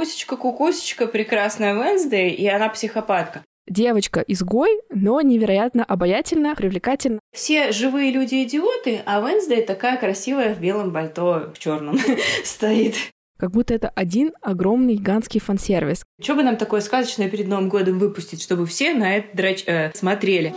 [0.00, 3.44] Кусечка, кукусечка, прекрасная Венсдей, и она психопатка.
[3.68, 7.20] Девочка-изгой, но невероятно обаятельна, привлекательна.
[7.34, 11.98] Все живые люди идиоты, а Венсдей такая красивая в белом пальто, в черном
[12.44, 12.94] стоит.
[13.38, 16.02] Как будто это один огромный гигантский фан-сервис.
[16.18, 19.64] Что бы нам такое сказочное перед Новым годом выпустить, чтобы все на это драч...
[19.66, 20.54] э, смотрели?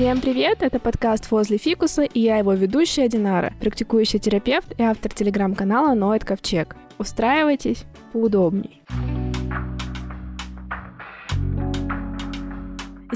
[0.00, 0.62] Всем привет!
[0.62, 6.24] Это подкаст «Возле фикуса» и я его ведущая Динара, практикующий терапевт и автор телеграм-канала «Ноет
[6.24, 6.74] Ковчег».
[6.96, 8.80] Устраивайтесь поудобней.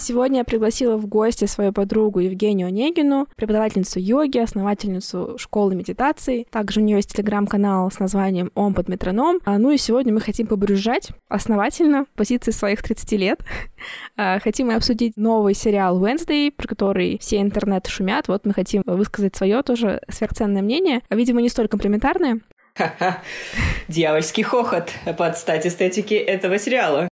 [0.01, 6.47] Сегодня я пригласила в гости свою подругу Евгению Онегину, преподавательницу йоги, основательницу школы медитации.
[6.51, 9.41] Также у нее есть телеграм-канал с названием «Ом под метроном».
[9.45, 13.41] А, ну и сегодня мы хотим побрюзжать основательно позиции своих 30 лет.
[14.17, 18.29] А, хотим и обсудить новый сериал Wednesday, про который все интернет шумят.
[18.29, 21.03] Вот мы хотим высказать свое тоже сверхценное мнение.
[21.11, 22.41] Видимо, не столь комплементарное.
[22.77, 23.23] Ха-ха.
[23.89, 27.09] Дьявольский хохот под стать эстетики этого сериала.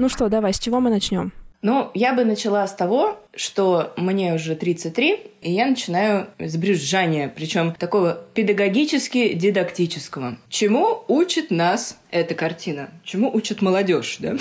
[0.00, 1.30] Ну что, давай, с чего мы начнем?
[1.60, 7.28] Ну, я бы начала с того, что мне уже 33, и я начинаю с брюзжания,
[7.28, 10.38] причем такого педагогически-дидактического.
[10.48, 12.88] Чему учит нас эта картина?
[13.04, 14.38] Чему учит молодежь, да?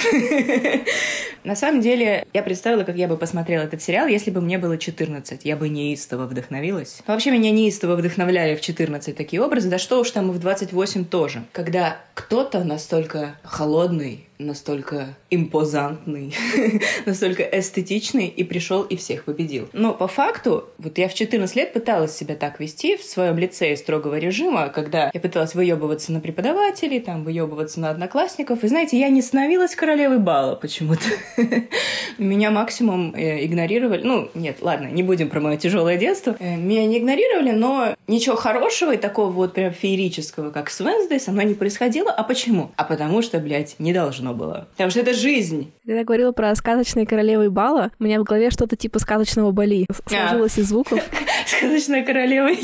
[1.44, 4.78] На самом деле, я представила, как я бы посмотрела этот сериал, если бы мне было
[4.78, 5.44] 14.
[5.44, 7.02] Я бы неистово вдохновилась.
[7.06, 11.04] Вообще, меня неистово вдохновляли в 14 такие образы, да что уж там и в 28
[11.04, 11.44] тоже.
[11.52, 16.34] Когда кто-то настолько холодный, настолько импозантный,
[17.06, 19.68] настолько эстетичный и пришел и всех победил.
[19.74, 23.76] Но по факту, вот я в 14 лет пыталась себя так вести в своем лице
[23.76, 28.64] строгого режима, когда я пыталась выебываться на преподавателей, там, выебываться на одноклассников.
[28.64, 31.04] И знаете, я не становилась королевой бала почему-то.
[32.18, 34.04] Меня максимум э, игнорировали.
[34.04, 36.38] Ну, нет, ладно, не будем про мое тяжелое детство.
[36.40, 41.20] Э, меня не игнорировали, но ничего хорошего и такого вот прям феерического, как с Wednesday,
[41.20, 42.12] со мной не происходило.
[42.12, 42.72] А почему?
[42.78, 44.68] А потому что, блядь, не должно было.
[44.72, 45.72] Потому что это жизнь.
[45.86, 49.88] Когда я говорила про сказочные королевы бала, у меня в голове что-то типа сказочного Бали.
[50.08, 51.02] Сложилось из звуков.
[51.46, 52.50] Сказочная королева.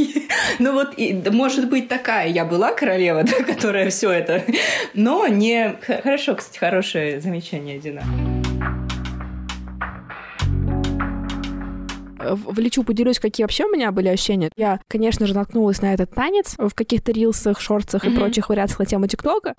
[0.59, 4.43] Ну вот, и, может быть, такая я была королева, да, которая все это.
[4.93, 5.75] Но не...
[6.03, 8.03] Хорошо, кстати, хорошее замечание, Дина.
[12.33, 14.49] влечу, поделюсь, какие вообще у меня были ощущения.
[14.55, 18.13] Я, конечно же, наткнулась на этот танец в каких-то рилсах, шорцах mm-hmm.
[18.13, 19.55] и прочих вариациях на тему ТикТока.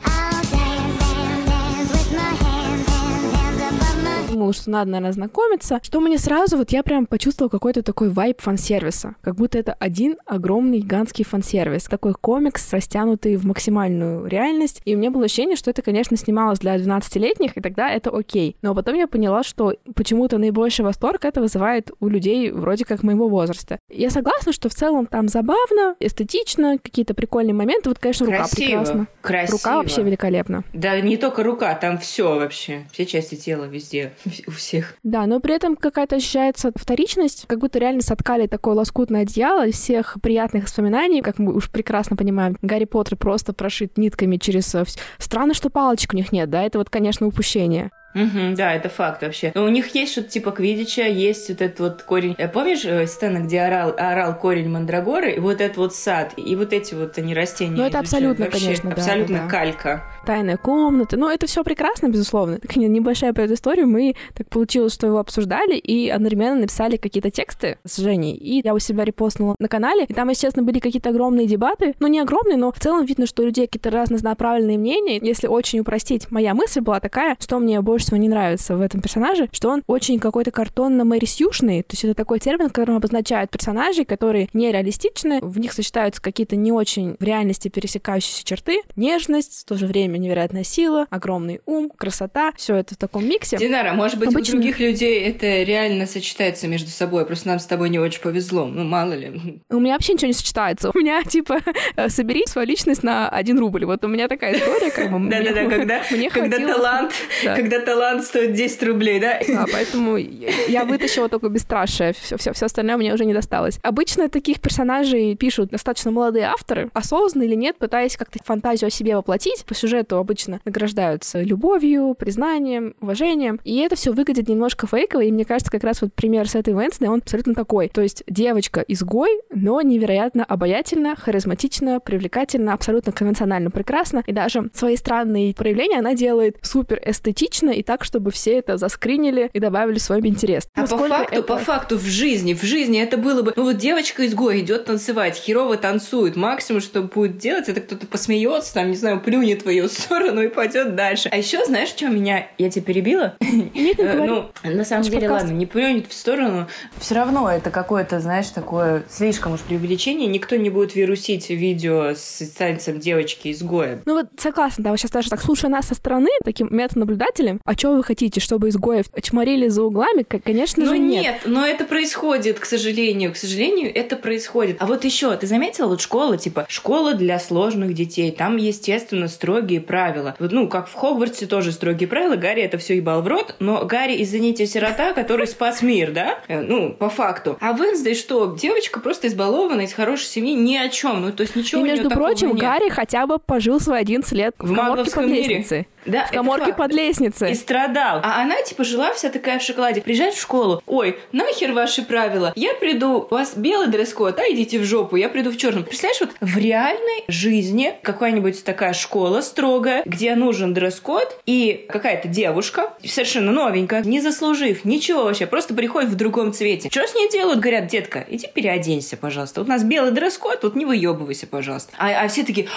[4.27, 8.41] Думала, что надо, наверное, знакомиться, что мне сразу, вот я прям почувствовала какой-то такой вайб
[8.41, 9.15] фан-сервиса.
[9.23, 11.85] Как будто это один огромный гигантский фан-сервис.
[11.85, 14.81] Такой комикс, растянутый в максимальную реальность.
[14.85, 18.57] И у меня было ощущение, что это, конечно, снималось для 12-летних, и тогда это окей.
[18.63, 23.29] Но потом я поняла, что почему-то наибольший восторг это вызывает у людей вроде как моего
[23.29, 23.79] возраста.
[23.89, 27.89] Я согласна, что в целом там забавно, эстетично, какие-то прикольные моменты.
[27.89, 28.67] Вот, конечно, рука Красиво.
[28.67, 29.07] прекрасна.
[29.21, 29.57] Красиво.
[29.59, 30.65] Рука вообще великолепна.
[30.73, 32.87] Да, не только рука, там все вообще.
[32.93, 34.13] Все части тела везде
[34.47, 34.95] у всех.
[35.03, 39.75] Да, но при этом какая-то ощущается вторичность, как будто реально соткали такое лоскутное одеяло из
[39.75, 42.57] всех приятных воспоминаний, как мы уж прекрасно понимаем.
[42.63, 44.75] Гарри Поттер просто прошит нитками через...
[44.75, 44.85] Э,
[45.19, 47.91] Странно, что палочек у них нет, да, это вот, конечно, упущение.
[48.17, 49.53] Угу, да, это факт вообще.
[49.55, 52.35] Но у них есть что-то типа квидича, есть вот этот вот корень.
[52.39, 56.57] Э, помнишь э, сцена, где орал, орал корень мандрагоры, и вот этот вот сад, и
[56.57, 57.77] вот эти вот они растения.
[57.77, 59.51] Ну, это абсолютно, вообще, конечно, абсолютно да, да.
[59.51, 60.03] калька.
[60.27, 61.17] Тайная комната.
[61.17, 62.59] Ну, это все прекрасно, безусловно.
[62.59, 63.87] Так, небольшая предыстория.
[63.87, 68.35] Мы так получилось, что его обсуждали и одновременно написали какие-то тексты с Женей.
[68.35, 70.05] И я у себя репостнула на канале.
[70.05, 71.95] И там, естественно, были какие-то огромные дебаты.
[72.01, 75.21] Ну, не огромные, но в целом видно, что у людей какие-то разнонаправленные мнения.
[75.23, 79.01] Если очень упростить, моя мысль была такая, что мне больше всего не нравится в этом
[79.01, 84.49] персонаже, что он очень какой-то картонно-мэрисюшный, то есть это такой термин, которым обозначают персонажей, которые
[84.53, 89.87] нереалистичны, в них сочетаются какие-то не очень в реальности пересекающиеся черты, нежность, в то же
[89.87, 93.57] время невероятная сила, огромный ум, красота, все это в таком миксе.
[93.57, 94.55] Динара, может быть, Обычно...
[94.55, 98.67] у других людей это реально сочетается между собой, просто нам с тобой не очень повезло,
[98.67, 99.61] ну мало ли.
[99.71, 101.61] У меня вообще ничего не сочетается, у меня типа
[102.09, 105.29] собери свою личность на один рубль, вот у меня такая история, как бы.
[105.29, 107.13] Да-да-да, когда, когда талант,
[107.43, 109.41] когда талант стоит 10 рублей, да?
[109.47, 113.79] Да, поэтому я вытащила только бесстрашие, все, все, все остальное мне уже не досталось.
[113.83, 119.17] Обычно таких персонажей пишут достаточно молодые авторы, осознанно или нет, пытаясь как-то фантазию о себе
[119.17, 119.65] воплотить.
[119.65, 125.45] По сюжету обычно награждаются любовью, признанием, уважением, и это все выглядит немножко фейково, и мне
[125.45, 127.89] кажется, как раз вот пример с этой Венсдей, он абсолютно такой.
[127.89, 135.55] То есть девочка-изгой, но невероятно обаятельна, харизматична, привлекательна, абсолютно конвенционально прекрасна, и даже свои странные
[135.55, 140.21] проявления она делает супер эстетично и так, чтобы все это заскринили и добавили в свой
[140.27, 140.69] интерес.
[140.75, 141.43] А по факту, это...
[141.43, 145.37] по факту в жизни, в жизни это было бы, ну вот девочка изгой идет танцевать,
[145.37, 149.89] херово танцует, максимум, что будет делать, это кто-то посмеется, там, не знаю, плюнет в ее
[149.97, 151.29] сторону и пойдет дальше.
[151.31, 153.35] А еще знаешь, что меня, я тебя перебила?
[153.41, 156.67] Нет, не э, Ну, на самом деле, ладно, не плюнет в сторону,
[156.99, 162.39] все равно это какое-то, знаешь, такое слишком уж преувеличение, никто не будет вирусить видео с
[162.57, 164.03] танцем девочки-изгоя.
[164.05, 167.75] Ну вот согласна, да, вот сейчас даже так слушая нас со стороны, таким метанаблюдателем, а
[167.75, 170.23] что вы хотите, чтобы изгоев чморили за углами?
[170.23, 171.23] Конечно ну, же нет.
[171.23, 174.77] нет, но это происходит, к сожалению, к сожалению, это происходит.
[174.81, 179.76] А вот еще, ты заметила, вот школа, типа, школа для сложных детей, там, естественно, строгие
[179.81, 180.35] правила.
[180.39, 183.85] Вот, ну, как в Хогвартсе тоже строгие правила, Гарри это все ебал в рот, но
[183.85, 186.39] Гарри, извините, сирота, который спас мир, да?
[186.49, 187.57] Э, ну, по факту.
[187.61, 188.57] А Венсдей что?
[188.57, 191.23] Девочка просто избалована из хорошей семьи ни о чем.
[191.23, 192.59] Ну, то есть ничего И, между прочим, нет.
[192.59, 195.79] Гарри хотя бы пожил свои 11 лет в, в коморке под лестницей.
[195.79, 195.87] Мире.
[196.07, 197.53] Да, в коморке под лестницей.
[197.53, 198.21] И страдал.
[198.23, 200.01] А она, типа, жила вся такая в шоколаде.
[200.01, 200.83] Приезжает в школу.
[200.87, 202.53] Ой, нахер ваши правила.
[202.57, 205.85] Я приду, у вас белый дресс-код, а идите в жопу, я приду в черном.
[205.85, 212.95] Представляешь, вот в реальной жизни какая-нибудь такая школа строгая, где нужен дресс-код, и какая-то девушка,
[213.05, 216.89] совершенно новенькая, не заслужив ничего вообще, просто приходит в другом цвете.
[216.91, 217.61] Что с ней делают?
[217.61, 219.61] Говорят, детка, иди переоденься, пожалуйста.
[219.61, 221.93] Вот у нас белый дресс-код, вот не выебывайся, пожалуйста.
[221.99, 222.69] А, а все такие,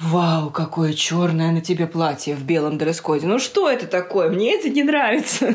[0.00, 3.26] Вау, какое черное на тебе платье в белом дресс-коде.
[3.26, 4.30] Ну что это такое?
[4.30, 5.54] Мне это не нравится.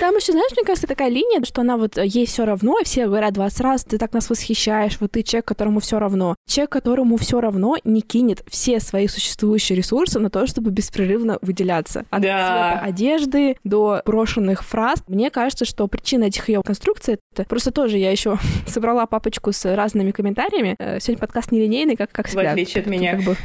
[0.00, 3.06] Там еще, знаешь, мне кажется, такая линия, что она вот ей все равно, и все
[3.06, 6.36] говорят 20 раз, ты так нас восхищаешь, вот ты человек, которому все равно.
[6.48, 12.04] Человек, которому все равно, не кинет все свои существующие ресурсы на то, чтобы беспрерывно выделяться.
[12.10, 12.28] От да.
[12.28, 15.04] цвета одежды до брошенных фраз.
[15.06, 19.74] Мне кажется, что причина этих ее конструкций это просто тоже я еще собрала папочку с
[19.76, 20.74] разными комментариями.
[20.78, 22.50] Э, сегодня подкаст нелинейный, как, как всегда.
[22.50, 23.16] В отличие от меня.
[23.16, 23.36] Как бы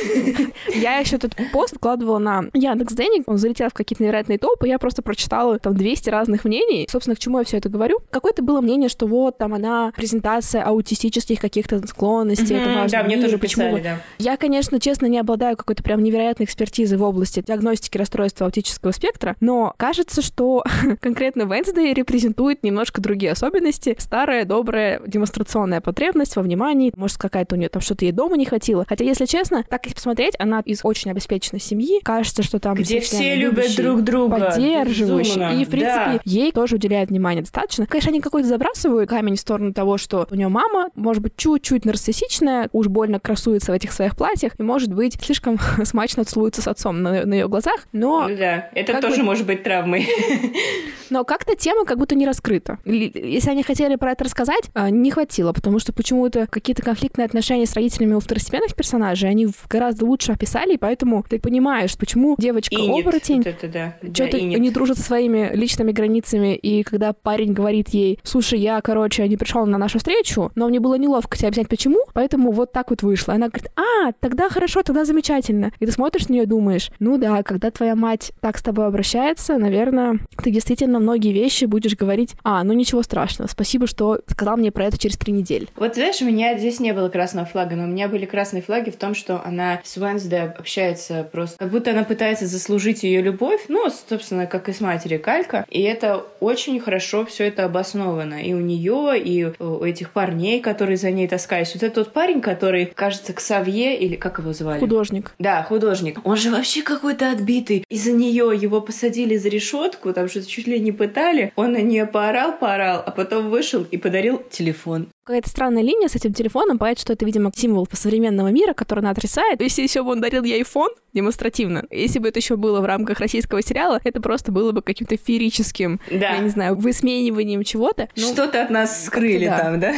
[0.74, 4.78] я еще этот пост вкладывала на Яндекс Денег, он залетел в какие-то невероятные топы, я
[4.78, 6.86] просто прочитала там 200 разных мнений.
[6.90, 8.00] Собственно, к чему я все это говорю?
[8.10, 12.98] Какое-то было мнение, что вот там она презентация аутистических каких-то склонностей, это важно.
[12.98, 14.00] Да, мне тоже писали, да.
[14.18, 19.36] Я, конечно, честно, не обладаю какой-то прям невероятной экспертизой в области диагностики расстройства аутического спектра,
[19.40, 20.64] но кажется, что
[21.00, 23.96] конкретно Wednesday репрезентует немножко другие особенности.
[23.98, 28.44] Старая, добрая демонстрационная потребность во внимании, может, какая-то у нее там что-то ей дома не
[28.44, 28.84] хватило.
[28.88, 32.00] Хотя, если честно, так если посмотреть, она из очень обеспеченной семьи.
[32.02, 35.60] Кажется, что там где все любят друг друга, поддерживающие.
[35.60, 36.20] И, в принципе, да.
[36.24, 37.86] ей тоже уделяют внимание достаточно.
[37.86, 41.84] Конечно, они какой-то забрасывают камень в сторону того, что у нее мама, может быть, чуть-чуть
[41.84, 46.68] нарциссичная, уж больно красуется в этих своих платьях, и, может быть, слишком смачно целуется с
[46.68, 47.86] отцом на, на ее глазах.
[47.92, 48.28] Но...
[48.28, 49.24] Да, это тоже бы...
[49.24, 50.08] может быть травмой.
[51.10, 52.78] Но как-то тема как будто не раскрыта.
[52.84, 57.66] Если они хотели про это рассказать, а, не хватило, потому что почему-то какие-то конфликтные отношения
[57.66, 63.42] с родителями у второстепенных персонажей, они гораздо лучше описали, и поэтому ты понимаешь, почему девочка-оборотень
[63.42, 63.52] да.
[63.52, 68.80] что-то да, не дружит со своими личными границами, и когда парень говорит ей, слушай, я,
[68.80, 72.72] короче, не пришел на нашу встречу, но мне было неловко тебе объяснять, почему, поэтому вот
[72.72, 73.34] так вот вышло.
[73.34, 75.72] Она говорит, а, тогда хорошо, тогда замечательно.
[75.78, 78.86] И ты смотришь на нее и думаешь, ну да, когда твоя мать так с тобой
[78.86, 84.56] обращается, наверное, ты действительно многие вещи будешь говорить, а, ну ничего страшного, спасибо, что сказал
[84.56, 85.68] мне про это через три недели.
[85.76, 88.90] Вот знаешь, у меня здесь не было красного флага, но у меня были красные флаги
[88.90, 93.66] в том, что она с Уэнсдей общается просто, как будто она пытается заслужить ее любовь,
[93.68, 95.64] ну, собственно, как и с матери Калька.
[95.68, 98.42] И это очень хорошо все это обосновано.
[98.42, 101.74] И у нее, и у этих парней, которые за ней таскались.
[101.74, 104.80] Вот этот тот парень, который, кажется, Ксавье, или как его звали?
[104.80, 105.32] Художник.
[105.38, 106.18] Да, художник.
[106.24, 107.84] Он же вообще какой-то отбитый.
[107.90, 111.52] Из-за нее его посадили за решетку, там что-то чуть ли не пытали.
[111.56, 116.16] Он на нее поорал, поорал, а потом вышел и подарил телефон какая-то странная линия с
[116.16, 116.78] этим телефоном.
[116.78, 119.60] Понятно, что это, видимо, символ современного мира, который она отрицает.
[119.60, 123.20] Если еще бы он дарил ей iPhone демонстративно, если бы это еще было в рамках
[123.20, 126.34] российского сериала, это просто было бы каким-то феерическим, да.
[126.34, 128.08] я не знаю, высмеиванием чего-то.
[128.16, 129.58] Ну, Что-то от нас скрыли да.
[129.58, 129.94] там, да?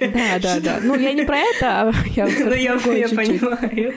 [0.00, 0.78] Да, да, да.
[0.82, 3.94] Ну, я не про это, а я Ну, я понимаю.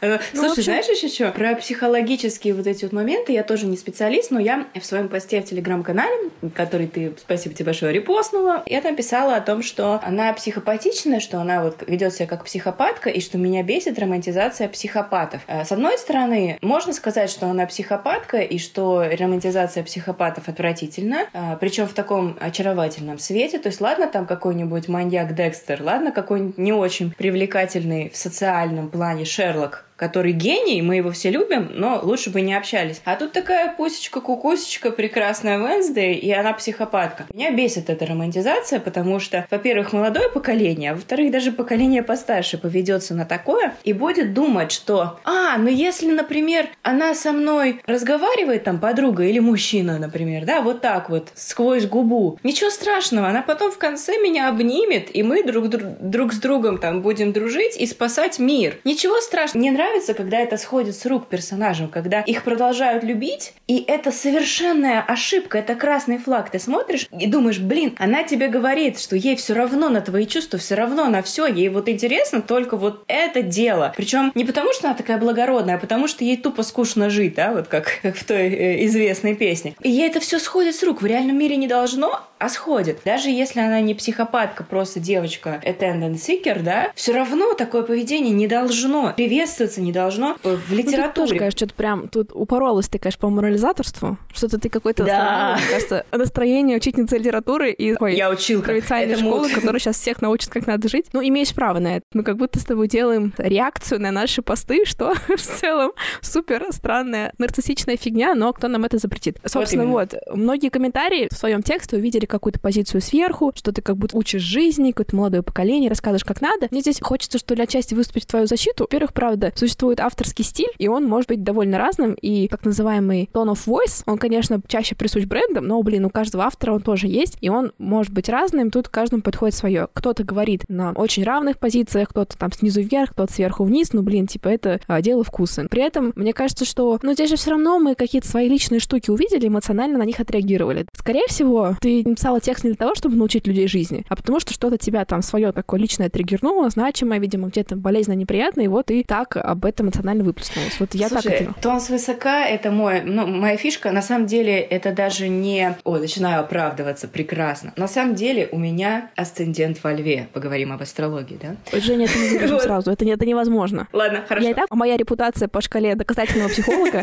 [0.00, 1.30] Ну, слушай, знаешь еще что?
[1.32, 5.40] Про психологические вот эти вот моменты я тоже не специалист, но я в своем посте
[5.40, 10.32] в Телеграм-канале, который ты, спасибо тебе большое, репостнула, я там писала о том, что она
[10.32, 15.42] психопатичная, что она вот ведет себя как психопатка, и что меня бесит романтизация психопатов.
[15.46, 21.56] Э, с одной стороны, можно сказать, что она психопатка, и что романтизация психопатов отвратительна, э,
[21.60, 23.58] причем в таком очаровательном свете.
[23.58, 29.24] То есть, ладно, там какой-нибудь маньяк Декстер, ладно, какой-нибудь не очень привлекательный в социальном плане
[29.24, 33.02] Шерлок, который гений, мы его все любим, но лучше бы не общались.
[33.04, 37.26] А тут такая пусечка-кукусечка, прекрасная Венсдей, и она психопатка.
[37.34, 43.14] Меня бесит эта романтизация, потому что, во-первых, молодое поколение, а во-вторых, даже поколение постарше поведется
[43.14, 48.80] на такое и будет думать, что, а, ну если, например, она со мной разговаривает, там,
[48.80, 53.76] подруга или мужчина, например, да, вот так вот, сквозь губу, ничего страшного, она потом в
[53.76, 58.38] конце меня обнимет, и мы друг, друг, друг с другом там будем дружить и спасать
[58.38, 58.78] мир.
[58.84, 59.60] Ничего страшного.
[59.60, 65.00] Мне нравится, когда это сходит с рук персонажам, когда их продолжают любить, и это совершенная
[65.00, 66.50] ошибка, это красный флаг.
[66.50, 70.58] Ты смотришь и думаешь, блин, она тебе говорит, что ей все равно на твои чувства,
[70.58, 73.92] все равно на все, ей вот интересно только вот это дело.
[73.96, 77.52] Причем не потому, что она такая благородная, а потому что ей тупо скучно жить, да,
[77.52, 79.74] вот как, как в той э, известной песне.
[79.82, 81.02] И ей это все сходит с рук.
[81.02, 83.00] В реальном мире не должно, а сходит.
[83.04, 88.46] Даже если она не психопатка, просто девочка attendant seeker, да, все равно такое поведение не
[88.46, 91.02] должно приветствоваться, не должно в литературе.
[91.02, 94.18] Ну, ты тоже, конечно, что-то прям тут упоролась ты, конечно, по морализаторству.
[94.32, 95.56] Что-то ты какой-то да.
[95.58, 98.66] мне кажется, настроение учительницы литературы и такой Я училка.
[98.66, 99.30] провинциальной Этому...
[99.30, 101.06] школы, которая сейчас всех научит, как надо жить.
[101.12, 102.04] Ну, имеешь право на это.
[102.12, 107.32] Мы как будто с тобой делаем реакцию на наши посты, что в целом супер странная
[107.38, 109.38] нарциссичная фигня, но кто нам это запретит?
[109.44, 113.96] Собственно, вот, вот многие комментарии в своем тексте увидели какую-то позицию сверху, что ты как
[113.96, 116.68] будто учишь жизни, какое-то молодое поколение, рассказываешь, как надо.
[116.70, 118.84] Мне здесь хочется, что ли, отчасти выступить в твою защиту.
[118.84, 123.52] Во-первых, правда, существует авторский стиль, и он может быть довольно разным, и так называемый tone
[123.52, 127.36] of voice, он, конечно, чаще присущ брендам, но, блин, у каждого автора он тоже есть,
[127.40, 129.88] и он может быть разным, тут каждому подходит свое.
[129.92, 134.26] Кто-то говорит на очень равных позициях, кто-то там снизу вверх, кто-то сверху вниз, ну, блин,
[134.26, 135.66] типа, это а, дело вкуса.
[135.70, 139.10] При этом, мне кажется, что, ну, здесь же все равно мы какие-то свои личные штуки
[139.10, 140.86] увидели, эмоционально на них отреагировали.
[140.94, 144.54] Скорее всего, ты написала текст не для того, чтобы научить людей жизни, а потому что
[144.54, 149.04] что-то тебя там свое такое личное триггернуло, значимое, видимо, где-то болезненно неприятно, и вот ты
[149.06, 150.78] так об этом эмоционально выплеснулась.
[150.78, 151.54] Вот я Слушай, так это...
[151.60, 153.90] тон свысока— это мой, ну, моя фишка.
[153.90, 155.76] На самом деле это даже не...
[155.84, 157.72] Ой, начинаю оправдываться, прекрасно.
[157.76, 160.28] На самом деле у меня асцендент во льве.
[160.32, 161.56] Поговорим об астрологии, да?
[161.72, 162.62] Ой, Женя, это не вот.
[162.62, 163.88] сразу, это, это невозможно.
[163.92, 164.46] Ладно, хорошо.
[164.46, 167.02] Я и так, моя репутация по шкале доказательного психолога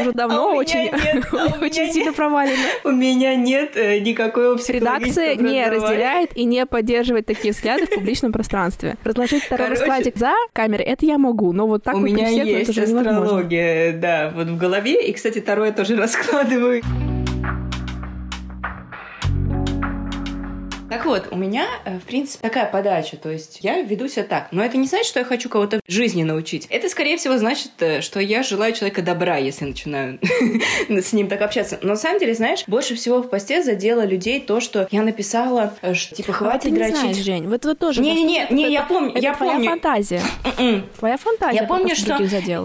[0.00, 0.88] уже давно очень,
[1.62, 2.68] очень сильно провалена.
[2.84, 8.32] У меня нет э, никакого Редакция не разделяет и не поддерживает такие взгляды в публичном
[8.32, 8.96] пространстве.
[9.04, 12.70] Разложить второй раскладик за камерой, это я могу, но вот так У вот меня есть
[12.70, 15.06] это астрология, да, вот в голове.
[15.08, 16.82] И, кстати, второе тоже раскладываю.
[20.88, 23.16] Так вот, у меня, э, в принципе, такая подача.
[23.16, 24.48] То есть я веду себя так.
[24.52, 26.66] Но это не значит, что я хочу кого-то в жизни научить.
[26.70, 30.18] Это, скорее всего, значит, э, что я желаю человека добра, если начинаю
[30.88, 31.78] с ним так общаться.
[31.82, 35.74] Но на самом деле, знаешь, больше всего в посте задело людей то, что я написала,
[35.82, 36.94] э, что, типа, хватит а дрочить.
[36.94, 38.00] Не знаешь, Жень, вот это тоже...
[38.00, 39.70] Не-не-не, не, я помню, я твоя помню.
[39.70, 40.22] фантазия.
[40.98, 42.18] Твоя фантазия Я помню, что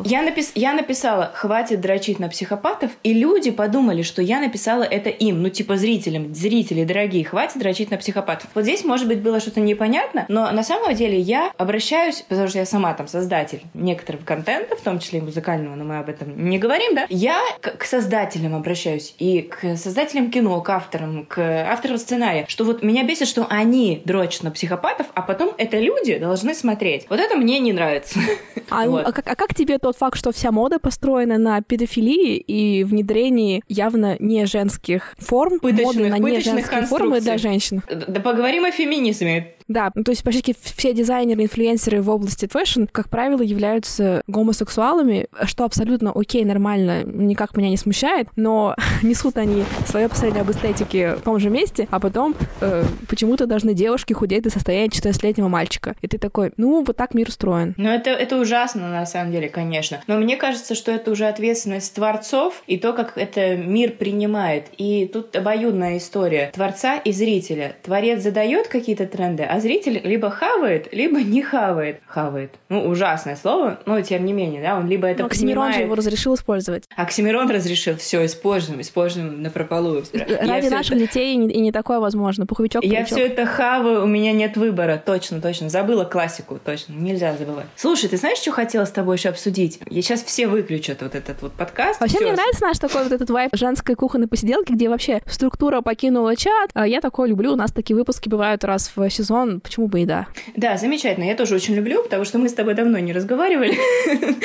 [0.05, 0.51] я, напис...
[0.55, 5.49] я написала «хватит дрочить на психопатов», и люди подумали, что я написала это им, ну,
[5.49, 8.12] типа, зрителям, зрители дорогие, «хватит дрочить на психопатов».
[8.53, 12.59] Вот здесь, может быть, было что-то непонятно, но на самом деле я обращаюсь, потому что
[12.59, 16.49] я сама там создатель некоторого контента, в том числе и музыкального, но мы об этом
[16.49, 21.39] не говорим, да, я к, к создателям обращаюсь и к создателям кино, к авторам, к
[21.39, 26.17] авторам сценария, что вот меня бесит, что они дрочат на психопатов, а потом это люди
[26.17, 27.05] должны смотреть.
[27.09, 28.19] Вот это мне не нравится.
[28.69, 29.05] А, вот.
[29.05, 33.61] а, как, а как тебе тот факт, что вся мода построена на педофилии и внедрении
[33.67, 37.83] явно не женских форм, пыточных, моды на не женские формы для женщин?
[38.07, 39.53] Да поговорим о феминизме.
[39.67, 45.27] Да, ну, то есть почти все дизайнеры, инфлюенсеры в области fashion, как правило, являются гомосексуалами,
[45.45, 51.15] что абсолютно окей, нормально, никак меня не смущает, но несут они свое представление об эстетике
[51.15, 55.95] в том же месте, а потом э, почему-то должны девушки худеть до состояния 14-летнего мальчика.
[56.01, 57.73] И ты такой, ну, вот так мир устроен.
[57.77, 60.01] Ну, это, это ужасно, на самом деле, конечно.
[60.07, 64.67] Но мне кажется, что это уже ответственность творцов и то, как это мир принимает.
[64.77, 67.75] И тут обоюдная история творца и зрителя.
[67.83, 72.01] Творец задает какие-то тренды, а зритель либо хавает, либо не хавает.
[72.07, 72.55] Хавает.
[72.69, 75.75] Ну, ужасное слово, но тем не менее, да, он либо это но Оксимирон понимает...
[75.75, 76.85] же его разрешил использовать.
[76.95, 80.05] Оксимирон разрешил, все, используем, используем на прополую.
[80.11, 81.01] Ради наших это...
[81.01, 82.47] детей и не, и не такое возможно.
[82.47, 85.69] Пуховичок, Я все это хаваю, у меня нет выбора, точно, точно.
[85.69, 87.67] Забыла классику, точно, нельзя забывать.
[87.75, 89.79] Слушай, ты знаешь, что хотела с тобой еще обсудить?
[89.87, 92.01] Я сейчас все выключат вот этот вот подкаст.
[92.01, 92.25] Вообще всё.
[92.25, 96.71] мне нравится наш такой вот этот вайп женской кухонной посиделки, где вообще структура покинула чат.
[96.73, 100.01] А Я такое люблю, у нас такие выпуски бывают раз в сезон, сезон, почему бы
[100.01, 100.27] и да.
[100.55, 101.25] Да, замечательно.
[101.25, 103.77] Я тоже очень люблю, потому что мы с тобой давно не разговаривали.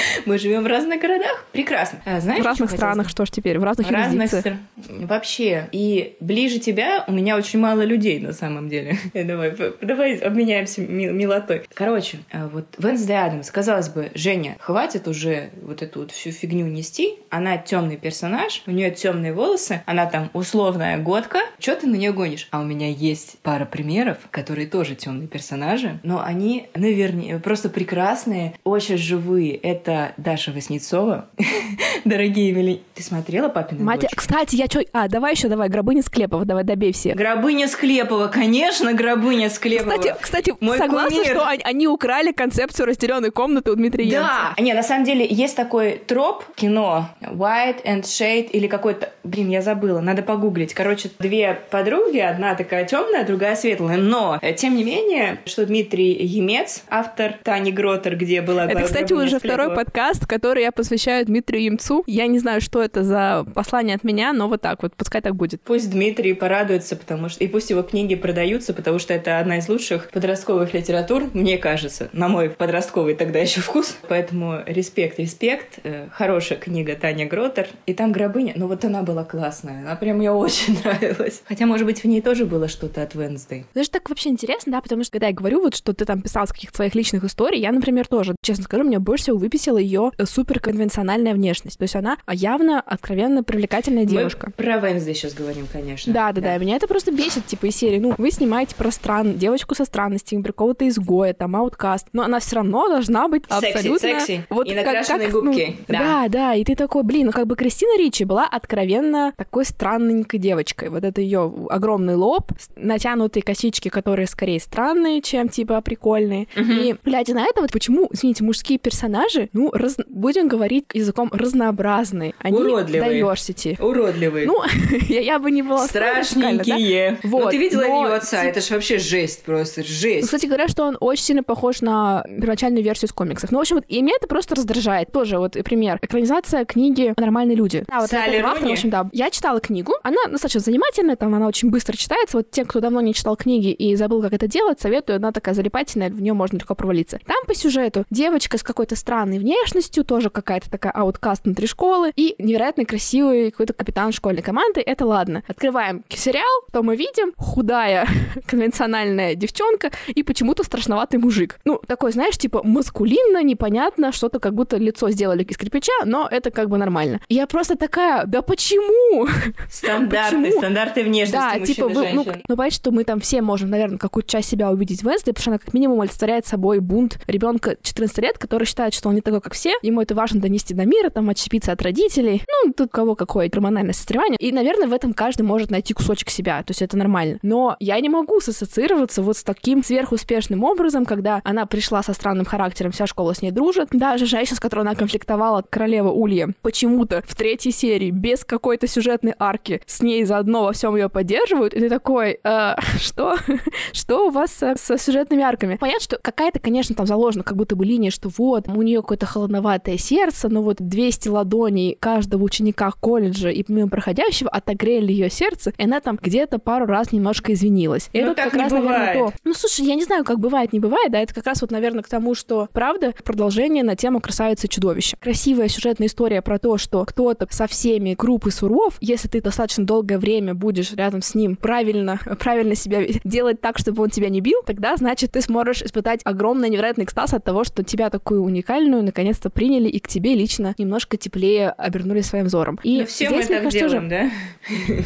[0.26, 1.47] мы живем в разных городах.
[1.52, 2.00] Прекрасно.
[2.05, 4.57] А, знаешь, в разных странах, что ж теперь, в разных в разных стр...
[4.88, 5.69] Вообще.
[5.73, 8.99] И ближе тебя у меня очень мало людей на самом деле.
[9.14, 11.62] давай, давай обменяемся милотой.
[11.73, 16.67] Короче, а, вот Венсдей Адамс, казалось бы, Женя, хватит уже вот эту вот всю фигню
[16.67, 17.17] нести.
[17.31, 21.40] Она темный персонаж, у нее темные волосы, она там условная годка.
[21.59, 22.49] Что ты на нее гонишь?
[22.50, 28.54] А у меня есть пара примеров, которые тоже темные персонажи, но они, наверное, просто прекрасные,
[28.64, 29.54] очень живые.
[29.54, 31.26] Это Даша Васнецова.
[32.04, 32.80] Дорогие мили...
[32.95, 34.11] Ты смотрела папину Мать, дочь?
[34.14, 34.85] кстати, я что...
[34.92, 37.14] А, давай еще, давай, Гробыня Склепова, давай, добей все.
[37.14, 39.90] Гробыня Склепова, конечно, Гробыня Склепова.
[39.97, 41.26] Кстати, кстати Мой согласна, кумир.
[41.26, 44.62] что они, украли концепцию разделенной комнаты у Дмитрия Да, Янца.
[44.62, 49.62] не, на самом деле есть такой троп кино White and Shade или какой-то, блин, я
[49.62, 50.75] забыла, надо погуглить.
[50.75, 56.14] Короче, две подруги, одна такая темная, другая светлая, но э, тем не менее, что Дмитрий
[56.25, 61.64] Емец, автор Тани Гротер, где была Это, кстати, уже второй подкаст, который я посвящаю Дмитрию
[61.64, 62.04] Емцу.
[62.06, 65.35] Я не знаю, что это за послание от меня, но вот так вот, пускай так
[65.35, 65.61] будет.
[65.62, 67.42] Пусть Дмитрий порадуется, потому что...
[67.42, 72.08] И пусть его книги продаются, потому что это одна из лучших подростковых литератур, мне кажется,
[72.12, 73.97] на мой подростковый тогда еще вкус.
[74.08, 75.80] Поэтому респект, респект.
[75.82, 77.68] Э, хорошая книга Таня Гротер.
[77.87, 79.80] И там гробыня, ну вот она была классная.
[79.80, 81.42] Она прям мне очень нравилась.
[81.47, 83.64] Хотя, может быть, в ней тоже было что-то от Wednesday.
[83.73, 86.46] Знаешь, так вообще интересно, да, потому что когда я говорю вот, что ты там писал
[86.46, 90.12] с каких-то своих личных историй, я, например, тоже, честно скажу, меня больше всего выписала ее
[90.22, 91.78] суперконвенциональная внешность.
[91.78, 94.52] То есть она явно, откровенно привлекательная девушка.
[94.56, 96.12] Мы про Wednesday сейчас говорим, конечно.
[96.12, 96.58] Да, да, да, да.
[96.58, 100.42] Меня это просто бесит, типа, из серии, ну, вы снимаете про стран, девочку со странностями,
[100.42, 103.98] про какого-то изгоя, там, ауткаст, но она все равно должна быть секси, абсолютно...
[103.98, 105.76] Секси, вот и накрашенные как, как, губки.
[105.78, 105.98] Ну, да.
[105.98, 110.40] да, да, и ты такой, блин, ну, как бы Кристина Ричи была откровенно такой странненькой
[110.40, 110.88] девочкой.
[110.88, 116.49] Вот это ее огромный лоб, натянутые косички, которые скорее странные, чем, типа, прикольные.
[116.57, 116.73] Угу.
[116.73, 119.97] И, глядя на это, вот почему, извините, мужские персонажи, ну, раз...
[120.09, 122.35] будем говорить языком разнообразные.
[122.41, 123.23] Они Уродливые.
[123.23, 123.83] diversity.
[123.83, 124.47] Уродливые.
[124.47, 124.62] Ну,
[125.09, 127.19] я, я бы не была Страшненькие.
[127.23, 127.29] Да?
[127.29, 127.45] Вот.
[127.45, 128.07] Ну, ты видела но...
[128.07, 130.23] ее отца, это же вообще жесть просто, жесть.
[130.23, 133.50] Ну, кстати говоря, что он очень сильно похож на первоначальную версию из комиксов.
[133.50, 135.12] Ну, в общем, вот, и меня это просто раздражает.
[135.12, 135.99] Тоже вот пример.
[136.03, 137.85] Экранизация книги «Нормальные люди».
[137.88, 139.09] Да, вот Салли автор, в общем, да.
[139.12, 142.38] Я читала книгу, она достаточно занимательная, там она очень быстро читается.
[142.38, 145.55] Вот тем, кто давно не читал книги и забыл, как это делать, советую, она такая
[145.55, 147.19] залипательная, в нее можно легко провалиться.
[147.26, 152.35] Там по сюжету девочка с какой-то странной внешностью, тоже какая-то такая ауткаст внутри школы, и
[152.38, 154.81] невероятно красивый какой-то капитан школьной команды.
[154.81, 155.43] Это ладно.
[155.47, 158.07] Открываем сериал, то мы видим худая
[158.47, 161.59] конвенциональная девчонка и почему-то страшноватый мужик.
[161.64, 166.51] Ну, такой, знаешь, типа маскулинно, непонятно, что-то как будто лицо сделали из кирпича, но это
[166.51, 167.20] как бы нормально.
[167.29, 169.27] Я просто такая, да почему?
[169.70, 170.59] Стандарты, почему?
[170.59, 174.29] стандарты внешности Да, типа, вы, ну, ну, понимаете, что мы там все можем, наверное, какую-то
[174.38, 178.18] часть себя увидеть в Венсдей, потому что она как минимум олицетворяет собой бунт ребенка 14
[178.18, 181.11] лет, который считает, что он не такой, как все, ему это важно донести до мира,
[181.11, 184.38] там, отщепиться от родителей, ну, тут кого какое гормональное состаревание.
[184.38, 187.38] И, наверное, в этом каждый может найти кусочек себя, то есть это нормально.
[187.42, 192.44] Но я не могу сассоциироваться вот с таким сверхуспешным образом, когда она пришла со странным
[192.44, 193.88] характером, вся школа с ней дружит.
[193.90, 199.35] Даже женщина, с которой она конфликтовала, королева Улья, почему-то в третьей серии без какой-то сюжетной
[199.38, 203.37] арки с ней заодно во всем ее поддерживают, и ты такой, э, что?
[203.92, 205.76] что у вас с, с сюжетными арками?
[205.76, 209.26] Понятно, что какая-то, конечно, там заложена как будто бы линия, что вот, у нее какое-то
[209.26, 215.72] холодноватое сердце, но вот 200 ладоней каждого ученика колледжа и мимо проходящего отогрели ее сердце,
[215.76, 218.09] и она там где-то пару раз немножко извинилась.
[218.12, 218.88] И ну, это как раз, бывает.
[218.88, 219.37] наверное, то.
[219.44, 222.02] Ну, слушай, я не знаю, как бывает, не бывает, да, это как раз вот, наверное,
[222.02, 225.16] к тому, что, правда, продолжение на тему красавицы и чудовища.
[225.20, 229.85] Красивая сюжетная история про то, что кто-то со всеми груб и суров, если ты достаточно
[229.85, 234.40] долгое время будешь рядом с ним правильно, правильно себя делать так, чтобы он тебя не
[234.40, 239.03] бил, тогда, значит, ты сможешь испытать огромный невероятный экстаз от того, что тебя такую уникальную
[239.03, 242.79] наконец-то приняли и к тебе лично немножко теплее обернули своим взором.
[242.83, 244.31] И ну, все мы так кажется, делаем, да?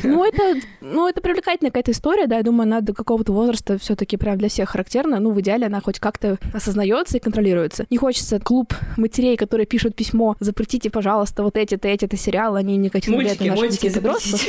[0.05, 3.95] Ну, это, ну, это привлекательная какая-то история, да, я думаю, она до какого-то возраста все
[3.95, 5.21] таки прям для всех характерна.
[5.21, 7.87] Ну, в идеале она хоть как-то осознается и контролируется.
[7.91, 13.19] Не хочется клуб матерей, которые пишут письмо, запретите, пожалуйста, вот эти-то, эти-то сериалы, они негативно
[13.19, 14.41] влияют на наших детей подростков.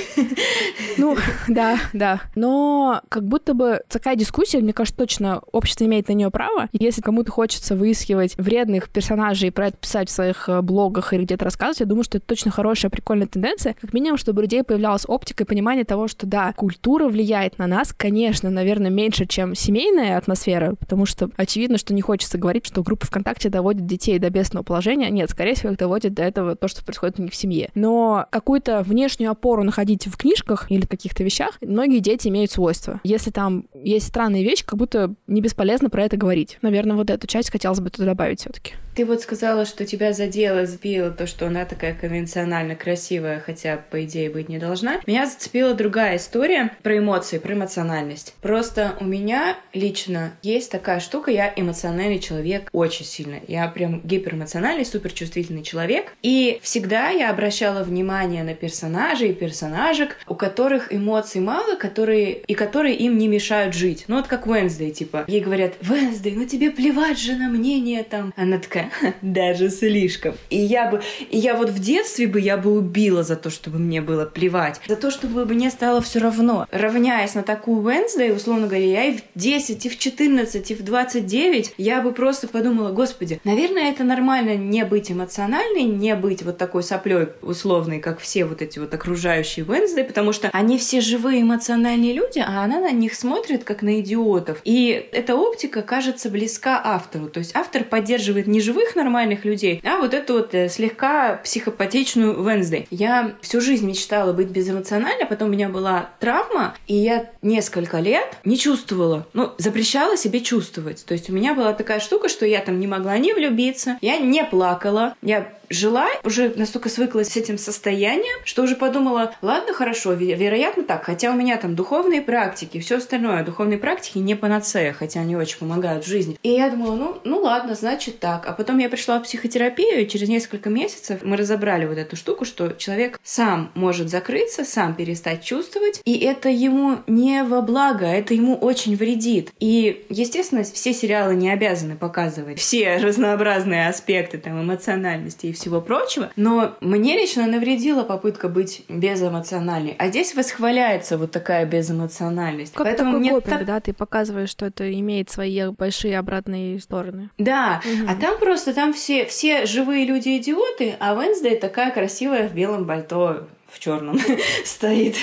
[0.98, 2.22] Ну, да, да.
[2.36, 6.70] Но как будто бы такая дискуссия, мне кажется, точно общество имеет на нее право.
[6.74, 11.24] Если кому-то хочется выискивать вредных персонажей и про это писать в своих э, блогах или
[11.24, 13.76] где-то рассказывать, я думаю, что это точно хорошая, прикольная тенденция.
[13.80, 17.68] Как минимум, чтобы у людей появлялась оптика и понимание того, что да, культура влияет на
[17.68, 22.84] нас, конечно, наверное, меньше, чем семейная атмосфера, потому что очевидно, что не хочется говорить, что
[22.84, 25.10] группа ВКонтакте доводит детей до бедственного положения.
[25.10, 27.70] Нет, скорее всего, их доводит до этого то, что происходит у них в семье.
[27.76, 33.00] Но какую-то внешнюю опору находить в книжках или каких-то вещах многие дети имеют свойства.
[33.04, 36.58] Если там есть странный странная вещь, как будто не бесполезно про это говорить.
[36.62, 40.14] Наверное, вот эту часть хотелось бы туда добавить все таки Ты вот сказала, что тебя
[40.14, 45.02] задело, сбило то, что она такая конвенционально красивая, хотя, по идее, быть не должна.
[45.06, 48.36] Меня зацепила другая история про эмоции, про эмоциональность.
[48.42, 53.36] Просто у меня лично есть такая штука, я эмоциональный человек очень сильно.
[53.48, 56.14] Я прям гиперэмоциональный, суперчувствительный человек.
[56.22, 62.54] И всегда я обращала внимание на персонажей и персонажек, у которых эмоций мало, которые и
[62.54, 64.06] которые им не мешают жить.
[64.08, 65.26] Ну вот как Уэнсдей, типа.
[65.28, 68.34] Ей говорят, Уэнсдей, ну тебе плевать же на мнение там.
[68.38, 68.90] Она такая,
[69.22, 70.36] даже слишком.
[70.50, 73.80] И я бы, и я вот в детстве бы я бы убила за то, чтобы
[73.80, 74.80] мне было плевать.
[74.88, 76.68] За то, чтобы мне стало все равно.
[76.72, 80.84] Равняясь на такую Уэнсдей, условно говоря, я и в 10, и в 14, и в
[80.84, 86.58] 29, я бы просто подумала, господи, наверное, это нормально не быть эмоциональной, не быть вот
[86.58, 91.42] такой соплей условной, как все вот эти вот окружающие Уэнсдей, потому что они все живые
[91.42, 94.62] эмоциональные люди, а она на них смотрит как на идиотов.
[94.64, 97.28] И эта оптика кажется близка автору.
[97.28, 102.42] То есть автор поддерживает не живых нормальных людей, а вот эту вот э, слегка психопатичную
[102.44, 102.88] Венсдей.
[102.90, 108.38] Я всю жизнь мечтала быть безэмоциональной, потом у меня была травма, и я несколько лет
[108.46, 111.06] не чувствовала, ну, запрещала себе чувствовать.
[111.06, 114.18] То есть у меня была такая штука, что я там не могла не влюбиться, я
[114.18, 120.14] не плакала, я жила, уже настолько свыклась с этим состоянием, что уже подумала, ладно, хорошо,
[120.14, 125.22] вероятно так, хотя у меня там духовные практики, все остальное, духовные практики не панацея, хотя
[125.22, 126.38] они очень помогают в жизни.
[126.44, 128.46] И я думала, ну, ну ладно, значит так.
[128.48, 132.46] А потом я пришла в психотерапию, и через несколько месяцев мы разобрали вот эту штуку,
[132.46, 138.34] что человек сам может закрыться, сам перестать чувствовать, и это ему не во благо, это
[138.34, 139.52] ему очень вредит.
[139.60, 146.30] И, естественно, все сериалы не обязаны показывать все разнообразные аспекты там эмоциональности и всего прочего,
[146.36, 149.96] но мне лично навредила попытка быть безэмоциональной.
[149.98, 152.74] А здесь восхваляется вот такая безэмоциональность.
[152.74, 153.66] Как Поэтому такой копинг, так...
[153.66, 157.30] да, ты показываешь, что это имеет свои большие обратные стороны.
[157.38, 158.10] Да, угу.
[158.10, 162.86] а там просто, там все, все живые люди идиоты, а Венсдей такая красивая в белом
[162.86, 164.20] пальто в черном
[164.66, 165.16] стоит.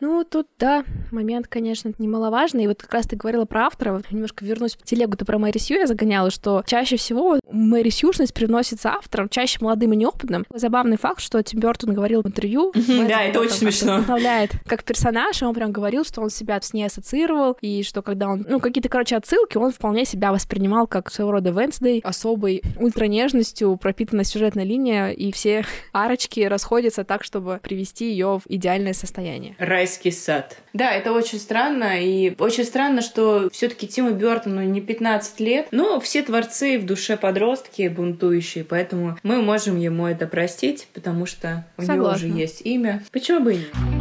[0.00, 2.64] Ну, тут, да, момент, конечно, немаловажный.
[2.64, 5.56] И вот как раз ты говорила про автора, вот немножко вернусь в телегу-то про Мэри
[5.56, 10.44] Сью я загоняла, что чаще всего Мэри Сьюшность приносится авторам, чаще молодым и неопытным.
[10.52, 12.72] Забавный факт, что Тим Бертон говорил в интервью.
[12.74, 13.96] Да, это очень смешно.
[13.96, 18.02] Вдохновляет как персонаж, и он прям говорил, что он себя с ней ассоциировал, и что
[18.02, 22.62] когда он, ну, какие-то, короче, отсылки, он вполне себя воспринимал как своего рода Венсдей, особой
[22.76, 29.56] ультранежностью, пропитанной сюжетная линия, и все арочки расходятся так, чтобы привести ее в идеальное состояние.
[29.58, 30.56] Райс райский сад.
[30.72, 35.68] Да, это очень странно, и очень странно, что все таки Тиму Бёртону не 15 лет,
[35.70, 41.66] но все творцы в душе подростки бунтующие, поэтому мы можем ему это простить, потому что
[41.76, 42.24] у Согласна.
[42.26, 43.02] него уже есть имя.
[43.12, 43.93] Почему бы и нет?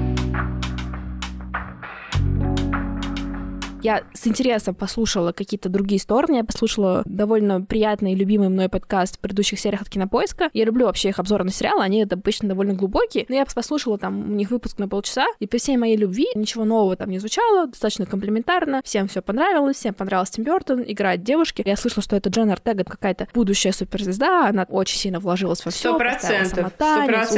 [3.84, 9.17] Я с интересом послушала какие-то другие стороны, я послушала довольно приятный и любимый мной подкаст
[9.17, 10.50] в предыдущих сериях от Кинопоиска.
[10.54, 14.32] Я люблю вообще их обзоры на сериалы, они обычно довольно глубокие, но я послушала там
[14.32, 17.67] у них выпуск на полчаса, и при всей моей любви ничего нового там не звучало,
[17.67, 21.62] достаточно комплементарно, всем все понравилось, всем понравился Тим Бертон, играет девушки.
[21.65, 25.89] Я слышала, что это Джен Артега какая-то будущая суперзвезда, она очень сильно вложилась во все,
[25.89, 26.72] Сто процентов,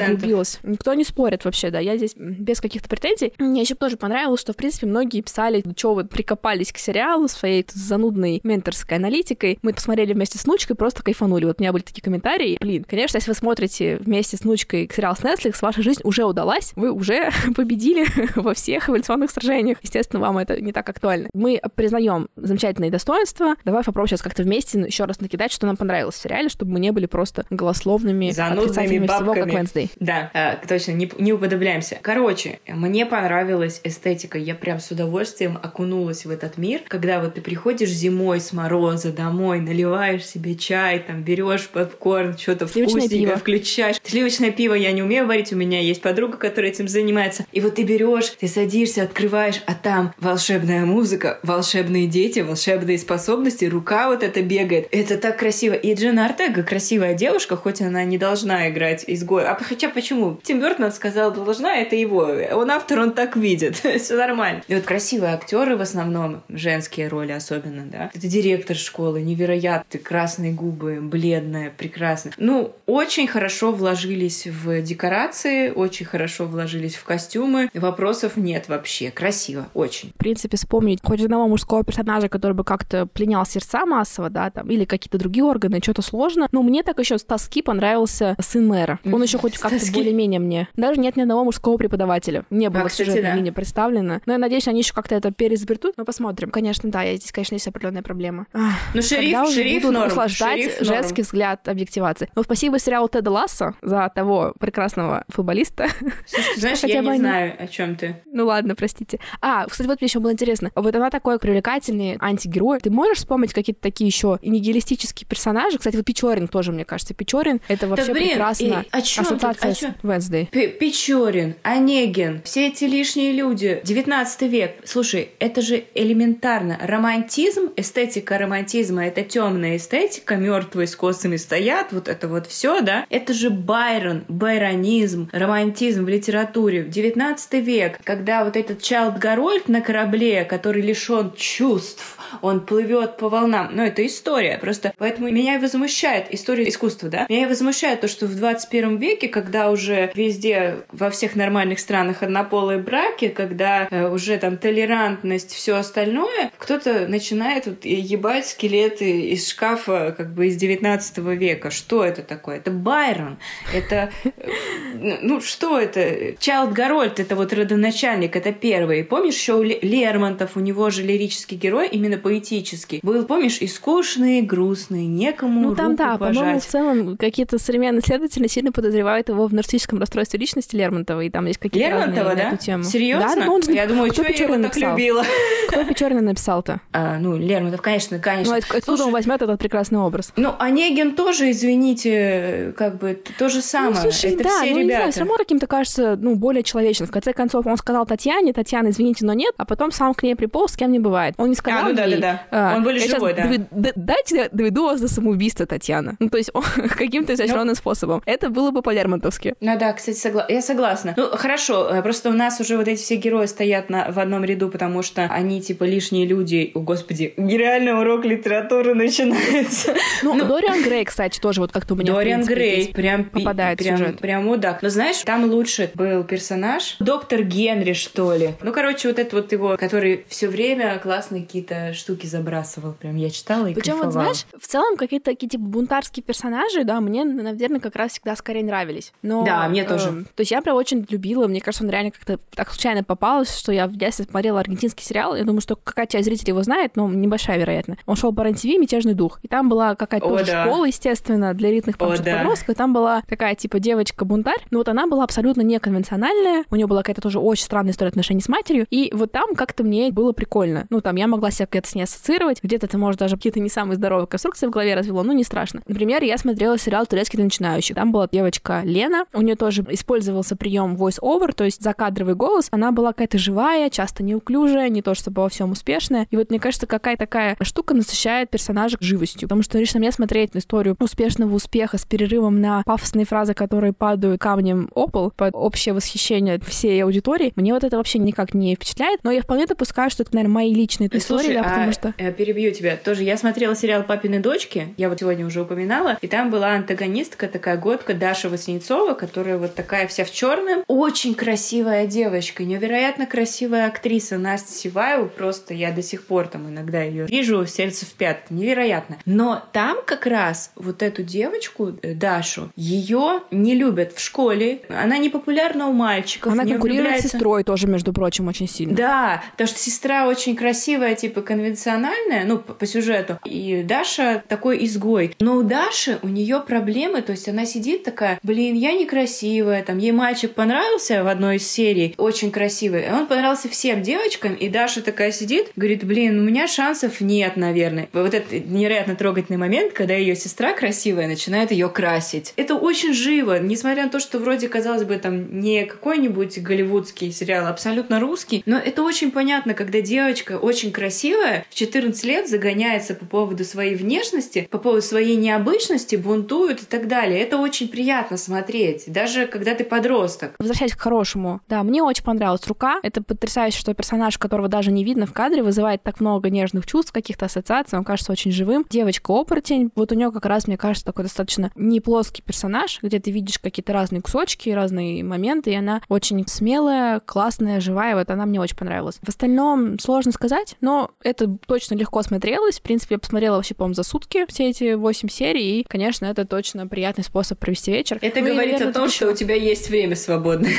[0.10, 0.60] углубилась.
[0.62, 3.34] Никто не спорит вообще, да, я здесь без каких-то претензий.
[3.39, 7.28] Мне еще тоже понравилось, что, в принципе, многие писали, что вы прикопали прикопались к сериалу
[7.28, 9.58] своей занудной менторской аналитикой.
[9.62, 11.45] Мы посмотрели вместе с Нучкой, просто кайфанули.
[11.45, 12.58] Вот у меня были такие комментарии.
[12.60, 16.74] Блин, конечно, если вы смотрите вместе с Нучкой сериал с Netflix, ваша жизнь уже удалась,
[16.76, 19.78] вы уже победили во всех эволюционных сражениях.
[19.82, 21.30] Естественно, вам это не так актуально.
[21.34, 23.56] Мы признаем замечательные достоинства.
[23.63, 26.80] Давай попробуем сейчас как-то вместе еще раз накидать, что нам понравилось в сериале, чтобы мы
[26.80, 29.08] не были просто голословными, занудными бабками.
[29.08, 29.89] всего, как Wednesday.
[30.00, 31.98] Да, э, точно, не, не уподобляемся.
[32.02, 34.38] Короче, мне понравилась эстетика.
[34.38, 39.11] Я прям с удовольствием окунулась в этот мир, когда вот ты приходишь зимой с мороза
[39.11, 43.97] домой, наливаешь себе чай, там берешь попкорн, что-то вкусненькое включаешь.
[44.03, 47.45] Сливочное пиво я не умею варить, у меня есть подруга, которая этим занимается.
[47.51, 53.65] И вот ты берешь, ты садишься, открываешь, а там волшебная музыка, волшебные дети, волшебные способности,
[53.65, 54.88] рука вот эта бегает.
[54.91, 55.73] Это так красиво.
[55.73, 59.51] И Джина Артега красивая девушка, хоть она не должна играть изгоя.
[59.51, 60.39] А хотя почему?
[60.43, 62.31] Тим Бертон сказал, должна, это его.
[62.53, 63.75] Он автор, он так видит.
[63.99, 64.63] Все нормально.
[64.67, 68.10] И вот красивые актеры в основном основном женские роли особенно, да.
[68.13, 72.34] Это директор школы, невероятный, красные губы, бледная, прекрасная.
[72.38, 77.69] Ну, очень хорошо вложились в декорации, очень хорошо вложились в костюмы.
[77.73, 79.12] Вопросов нет вообще.
[79.12, 80.12] Красиво, очень.
[80.15, 84.69] В принципе, вспомнить хоть одного мужского персонажа, который бы как-то пленял сердца массово, да, там,
[84.69, 86.47] или какие-то другие органы, что-то сложно.
[86.51, 88.99] Но мне так еще с тоски понравился сын мэра.
[89.06, 90.67] Он еще хоть как-то более-менее мне.
[90.75, 92.45] Даже нет ни одного мужского преподавателя.
[92.49, 93.36] Не было а, в сюжетной да.
[93.36, 94.21] линии представлено.
[94.25, 95.95] Но я надеюсь, они еще как-то это переизобретут.
[95.97, 96.52] Но Ну, посмотрим.
[96.52, 98.46] Конечно, да, здесь, конечно, есть определенная проблема.
[98.94, 101.24] Ну, шериф, Когда уже шериф будут норм, услаждать шериф женский норм.
[101.24, 102.30] взгляд объективации.
[102.36, 105.88] Но спасибо сериалу Теда Ласса за того прекрасного футболиста.
[106.28, 108.22] Слушай, знаешь, я не они- знаю, о чем ты.
[108.32, 109.20] Ну ладно, простите.
[109.41, 110.70] А, кстати, вот мне еще было интересно.
[110.76, 112.80] Вот она такой привлекательный антигерой.
[112.82, 115.78] Ты можешь вспомнить какие-то такие еще нигилистические персонажи?
[115.80, 117.15] Кстати, вот Печорин тоже, мне кажется.
[117.15, 118.63] Печорин— это вообще блин, прекрасно.
[118.65, 119.96] и о тут, Ассоциация о с чём?
[120.04, 120.46] Wednesday.
[120.52, 124.76] П- Печорин, Онегин, все эти лишние люди, 19 век.
[124.86, 126.78] Слушай, это же элементарно.
[126.82, 133.06] Романтизм, эстетика романтизма, это темная эстетика, мертвые с косами стоят, вот это вот все, да?
[133.10, 136.84] Это же Байрон, байронизм, романтизм в литературе.
[136.84, 143.30] 19 век, когда вот этот Чайлд Гарольд на корабле, который лишен чувств, он плывет по
[143.30, 143.69] волнам.
[143.74, 144.58] Ну, это история.
[144.58, 147.26] Просто поэтому меня и возмущает история искусства, да?
[147.30, 152.24] Меня и возмущает то, что в 21 веке, когда уже везде, во всех нормальных странах
[152.24, 159.47] однополые браки, когда э, уже там толерантность, все остальное, кто-то начинает вот ебать скелеты из
[159.49, 161.71] шкафа как бы из 19 века.
[161.71, 162.57] Что это такое?
[162.57, 163.38] Это Байрон.
[163.73, 164.09] Это...
[164.23, 166.35] э, Ну, что это?
[166.39, 169.03] Чайлд Гарольд, это вот родоначальник, это первый.
[169.03, 172.99] Помнишь, еще у Ле- Лермонтов, у него же лирический герой, именно поэтический.
[173.03, 178.01] Был, помнишь, и скучный, и грустный, некому Ну там да, по-моему, в целом какие-то современные
[178.01, 182.49] исследователи сильно подозревают его в нарциссическом расстройстве личности Лермонтова, и там есть какие-то Лермонтова, да?
[182.83, 183.35] Серьезно?
[183.35, 185.23] Да, ну он Я думаю, что я его так любила.
[185.67, 186.80] Кто Печорина написал-то?
[186.93, 188.54] А, ну, Лермонтов, конечно, конечно.
[188.54, 190.32] Ну, от- откуда Слушай, он возьмет этот прекрасный образ?
[190.36, 193.95] Ну, Онегин тоже, извините, как бы то же самое.
[193.95, 195.12] Ну, слушай, это да, все ну, не знаю, ребята.
[195.12, 197.08] все равно каким-то кажется, ну, более человечным.
[197.08, 200.36] В конце концов, он сказал Татьяне, Татьяна, извините, но нет, а потом сам к ней
[200.36, 201.36] приполз, с кем не бывает.
[201.38, 202.71] Он не сказал А, ну да, ей, да, да.
[202.73, 203.43] а, Он более «Я щас живой, да.
[203.43, 206.15] довед- Дайте я доведу вас до самоубийства, Татьяна.
[206.19, 206.63] Ну, то есть он
[206.97, 208.21] каким-то изощренным способом.
[208.25, 209.56] Это было бы по-лермонтовски.
[209.62, 211.13] Ну да, кстати, согла- я согласна.
[211.17, 214.43] Ну, хорошо, э, просто у нас уже вот эти все герои стоят на, в одном
[214.43, 216.72] ряду, потому что они, типа, лишние люди.
[216.74, 219.94] О, господи, нереальный урок литературы начинается.
[220.24, 223.98] Ну, Дориан Грей, кстати, тоже вот как-то у меня, Дориан принципе, Грей прям, попадает прям,
[223.98, 224.20] сюжет.
[224.20, 224.82] прям мудак.
[224.82, 228.52] Но знаешь, там лучше был персонаж доктор Генри, что ли.
[228.62, 232.94] Ну, короче, вот это вот его, который все время классные какие-то штуки забрасывал.
[232.94, 237.00] Прям я читала и Причем, вот знаешь, в целом какие-то такие типа бунтарские персонажи, да,
[237.02, 239.12] мне, наверное, как раз всегда скорее нравились.
[239.22, 240.10] Но, Да, мне тоже.
[240.10, 243.56] эм, то есть я прям очень любила, мне кажется, он реально как-то так случайно попалась,
[243.58, 245.36] что я в детстве смотрела аргентинский сериал.
[245.45, 247.97] Я думаю, что какая часть зрителей его знает, но небольшая, вероятно.
[248.08, 249.39] Он шел по РЕН-ТВ «Мятежный дух».
[249.43, 250.65] И там была какая-то О, тоже да.
[250.65, 252.38] школа, естественно, для элитных О, по-моему, да.
[252.38, 252.69] подростков.
[252.69, 254.65] И там была такая, типа, девочка-бунтарь.
[254.71, 256.63] Но вот она была абсолютно неконвенциональная.
[256.71, 258.88] У нее была какая-то тоже очень странная история отношений с матерью.
[258.89, 260.88] И вот там как-то мне было прикольно.
[260.89, 262.63] Ну, там я могла себя где-то с ней ассоциировать.
[262.63, 265.84] Где-то это, может, даже какие-то не самые здоровые конструкции в голове развело, ну, не страшно.
[265.88, 267.95] Например, я смотрела сериал «Турецкий для начинающих».
[267.95, 269.25] Там была девочка Лена.
[269.31, 272.67] У нее тоже использовался прием voice-over, то есть закадровый голос.
[272.71, 276.28] Она была какая-то живая, часто неуклюжая, не то чтобы во всем успешная.
[276.32, 279.43] И вот мне кажется, какая такая штука насыщает персонажа живостью.
[279.43, 283.93] Потому что лично мне смотреть на историю успешного успеха с перерывом на пафосные фразы, которые
[283.93, 288.76] падают камнем о пол под общее восхищение всей аудитории, мне вот это вообще никак не
[288.76, 289.21] впечатляет.
[289.24, 292.13] Но я вполне допускаю, что это, наверное, мои личные истории, Слушай, да, потому а, что...
[292.17, 292.98] э, перебью тебя.
[292.98, 297.48] Тоже я смотрела сериал «Папины дочки», я вот сегодня уже упоминала, и там была антагонистка,
[297.48, 300.84] такая годка Даша Васнецова, которая вот такая вся в черном.
[300.88, 307.01] Очень красивая девочка, невероятно красивая актриса Настя Сиваева, просто я до сих пор там иногда
[307.01, 309.17] ее вижу, сердце в пятки, невероятно.
[309.25, 315.17] Но там как раз вот эту девочку, э, Дашу, ее не любят в школе, она
[315.17, 316.51] не популярна у мальчиков.
[316.53, 318.95] Она конкурирует с влюбляется- сестрой тоже, между прочим, очень сильно.
[318.95, 324.83] да, потому что сестра очень красивая, типа конвенциональная, ну, по, по сюжету, и Даша такой
[324.85, 325.35] изгой.
[325.39, 329.97] Но у Даши, у нее проблемы, то есть она сидит такая, блин, я некрасивая, там,
[329.97, 334.69] ей мальчик понравился в одной из серий, очень красивый, и он понравился всем девочкам, и
[334.69, 338.10] Даша такая сидит, говорит, блин, у меня шансов нет, наверное.
[338.12, 342.51] Вот этот невероятно трогательный момент, когда ее сестра красивая начинает ее красить.
[342.58, 347.67] Это очень живо, несмотря на то, что вроде, казалось бы, там не какой-нибудь голливудский сериал,
[347.67, 353.25] абсолютно русский, но это очень понятно, когда девочка очень красивая, в 14 лет загоняется по
[353.25, 357.39] поводу своей внешности, по поводу своей необычности, бунтует и так далее.
[357.39, 360.56] Это очень приятно смотреть, даже когда ты подросток.
[360.60, 362.99] Возвращаясь к хорошему, да, мне очень понравилась рука.
[363.01, 367.12] Это потрясающе, что персонаж, которого даже не видно в кадре, вызывает так много нежных чувств,
[367.12, 368.86] каких-то ассоциаций, он кажется очень живым.
[368.89, 373.31] Девочка-оборотень, вот у нее как раз, мне кажется, такой достаточно не плоский персонаж, где ты
[373.31, 378.60] видишь какие-то разные кусочки, разные моменты, и она очень смелая, классная, живая, вот она мне
[378.60, 379.19] очень понравилась.
[379.21, 382.79] В остальном сложно сказать, но это точно легко смотрелось.
[382.79, 386.45] В принципе, я посмотрела вообще, по-моему, за сутки все эти восемь серий, и, конечно, это
[386.45, 388.17] точно приятный способ провести вечер.
[388.21, 390.71] Это Ну и, говорит наверное, о том, что у тебя есть время свободное.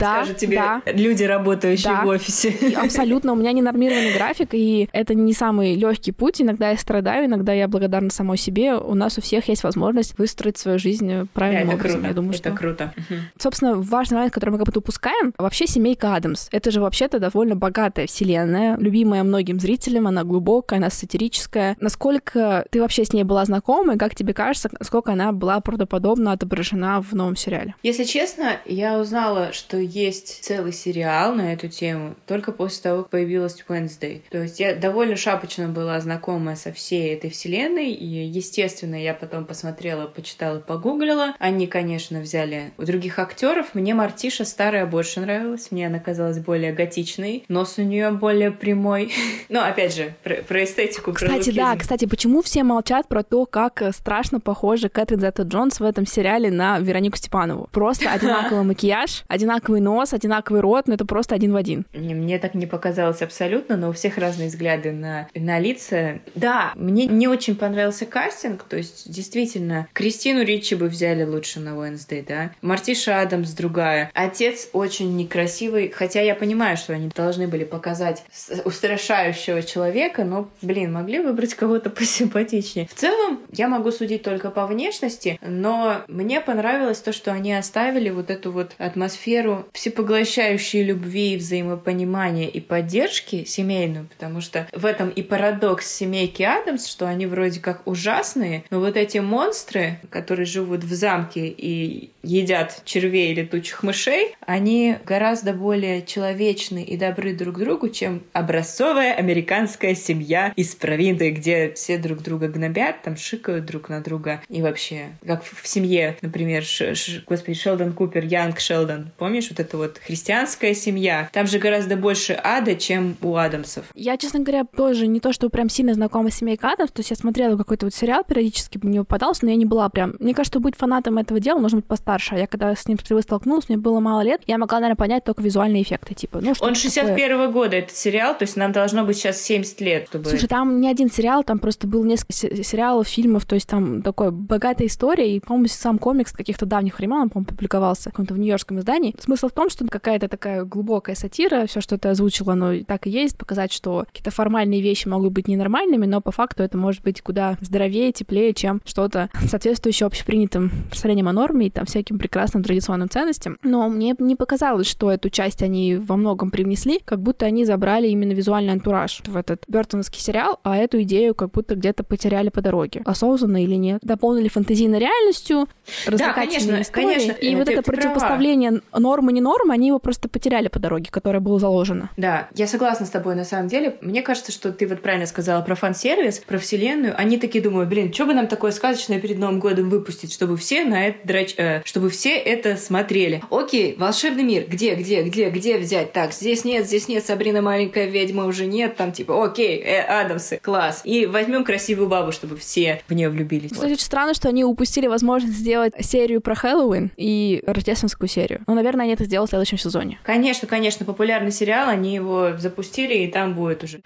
[0.00, 0.82] Да, Скажут тебе да.
[0.86, 2.54] люди, работающие в офисе.
[2.76, 3.32] Абсолютно Абсолютно.
[3.34, 6.42] У меня ненормированный график, и это не самый легкий путь.
[6.42, 8.74] Иногда я страдаю, иногда я благодарна самой себе.
[8.74, 12.00] У нас у всех есть возможность выстроить свою жизнь правильным Да, это образом.
[12.00, 12.08] круто.
[12.08, 12.58] Я думаю, это что...
[12.58, 12.94] круто.
[13.38, 16.48] Собственно, важный момент, который мы как будто упускаем, вообще семейка Адамс.
[16.50, 21.76] Это же вообще-то довольно богатая вселенная, любимая многим зрителям, она глубокая, она сатирическая.
[21.80, 26.32] Насколько ты вообще с ней была знакома, и как тебе кажется, насколько она была правдоподобно
[26.32, 27.76] отображена в новом сериале?
[27.84, 33.10] Если честно, я узнала, что есть целый сериал на эту тему только после того, как
[33.10, 34.22] появилась Wednesday.
[34.30, 39.44] То есть я довольно шапочно была знакома со всей этой вселенной, и, естественно, я потом
[39.44, 41.34] посмотрела, почитала, погуглила.
[41.38, 43.74] Они, конечно, взяли у других актеров.
[43.74, 49.12] Мне Мартиша старая больше нравилась, мне она казалась более готичной, нос у нее более прямой.
[49.48, 53.46] Но, опять же, про, про эстетику, про Кстати, да, кстати, почему все молчат про то,
[53.46, 57.68] как э, страшно похожа Кэтрин Зетта Джонс в этом сериале на Веронику Степанову?
[57.72, 61.84] Просто одинаковый макияж, одинаковый нос, одинаковый рот, но это просто один в один.
[61.94, 62.85] Не, Мне так не показалось
[63.24, 66.20] абсолютно, но у всех разные взгляды на, на лица.
[66.34, 71.70] Да, мне не очень понравился кастинг, то есть действительно, Кристину Ричи бы взяли лучше на
[71.70, 72.50] Wednesday, да.
[72.62, 74.10] Мартиша Адамс другая.
[74.14, 78.24] Отец очень некрасивый, хотя я понимаю, что они должны были показать
[78.64, 82.86] устрашающего человека, но, блин, могли выбрать кого-то посимпатичнее.
[82.86, 88.10] В целом, я могу судить только по внешности, но мне понравилось то, что они оставили
[88.10, 95.22] вот эту вот атмосферу всепоглощающей любви, взаимопонимания и поддержки семейную, потому что в этом и
[95.22, 100.92] парадокс семейки Адамс, что они вроде как ужасные, но вот эти монстры, которые живут в
[100.92, 107.88] замке и едят червей и летучих мышей, они гораздо более человечны и добры друг другу,
[107.88, 114.02] чем образцовая американская семья из провинции, где все друг друга гнобят, там шикают друг на
[114.02, 114.42] друга.
[114.50, 119.60] И вообще, как в семье, например, Ш- Ш- господи, Шелдон Купер, Янг Шелдон, помнишь, вот
[119.60, 122.34] это вот христианская семья, там же гораздо больше
[122.66, 123.84] ада, чем у Адамсов.
[123.94, 127.10] Я, честно говоря, тоже не то, что прям сильно знакома с семейкой Адамс, то есть
[127.10, 130.14] я смотрела какой-то вот сериал, периодически мне попадался, но я не была прям...
[130.18, 133.22] Мне кажется, быть фанатом этого дела нужно быть постарше, а я когда с ним впервые
[133.22, 136.64] столкнулась, мне было мало лет, я могла, наверное, понять только визуальные эффекты, типа, ну, что
[136.64, 140.28] Он 61 года, этот сериал, то есть нам должно быть сейчас 70 лет, чтобы...
[140.28, 144.02] Слушай, там не один сериал, там просто было несколько се- сериалов, фильмов, то есть там
[144.02, 148.34] такой богатая история, и, по-моему, сам комикс каких-то давних времен, он, по-моему, публиковался в каком-то
[148.34, 149.14] в нью-йоркском издании.
[149.20, 153.10] Смысл в том, что какая-то такая глубокая сатира, все, что ты озвучила, оно так и
[153.10, 157.20] есть, показать, что какие-то формальные вещи могут быть ненормальными, но по факту это может быть
[157.20, 163.08] куда здоровее, теплее, чем что-то соответствующее общепринятым представлениям о норме и там всяким прекрасным традиционным
[163.08, 163.58] ценностям.
[163.62, 168.08] Но мне не показалось, что эту часть они во многом привнесли, как будто они забрали
[168.08, 172.60] именно визуальный антураж в этот бертоновский сериал, а эту идею как будто где-то потеряли по
[172.60, 173.02] дороге.
[173.04, 174.00] Осознанно или нет.
[174.02, 175.68] Дополнили фантазийной реальностью,
[176.06, 177.04] развлекательные конечно, истории.
[177.04, 177.96] конечно, и э, вот это права.
[177.96, 182.10] противопоставление нормы не нормы, они его просто потеряли по дороге, которая была заложена.
[182.16, 183.96] Да, я согласна с тобой на самом деле.
[184.00, 187.14] Мне кажется, что ты вот правильно сказала про фан-сервис, про вселенную.
[187.16, 190.84] Они такие думают, блин, что бы нам такое сказочное перед Новым годом выпустить, чтобы все
[190.84, 191.54] на это драч...
[191.56, 193.42] э, чтобы все это смотрели.
[193.50, 196.12] Окей, волшебный мир, где, где, где, где взять?
[196.12, 200.58] Так, здесь нет, здесь нет, Сабрина маленькая ведьма уже нет, там типа, окей, э, Адамсы,
[200.62, 201.02] класс.
[201.04, 203.72] И возьмем красивую бабу, чтобы все в нее влюбились.
[203.72, 208.62] Кстати, очень странно, что они упустили возможность сделать серию про Хэллоуин и рождественскую серию.
[208.66, 210.18] Но, наверное, они это сделают в следующем сезоне.
[210.22, 212.25] Конечно, конечно, популярный сериал, они его
[212.58, 214.00] запустили, и там будет уже.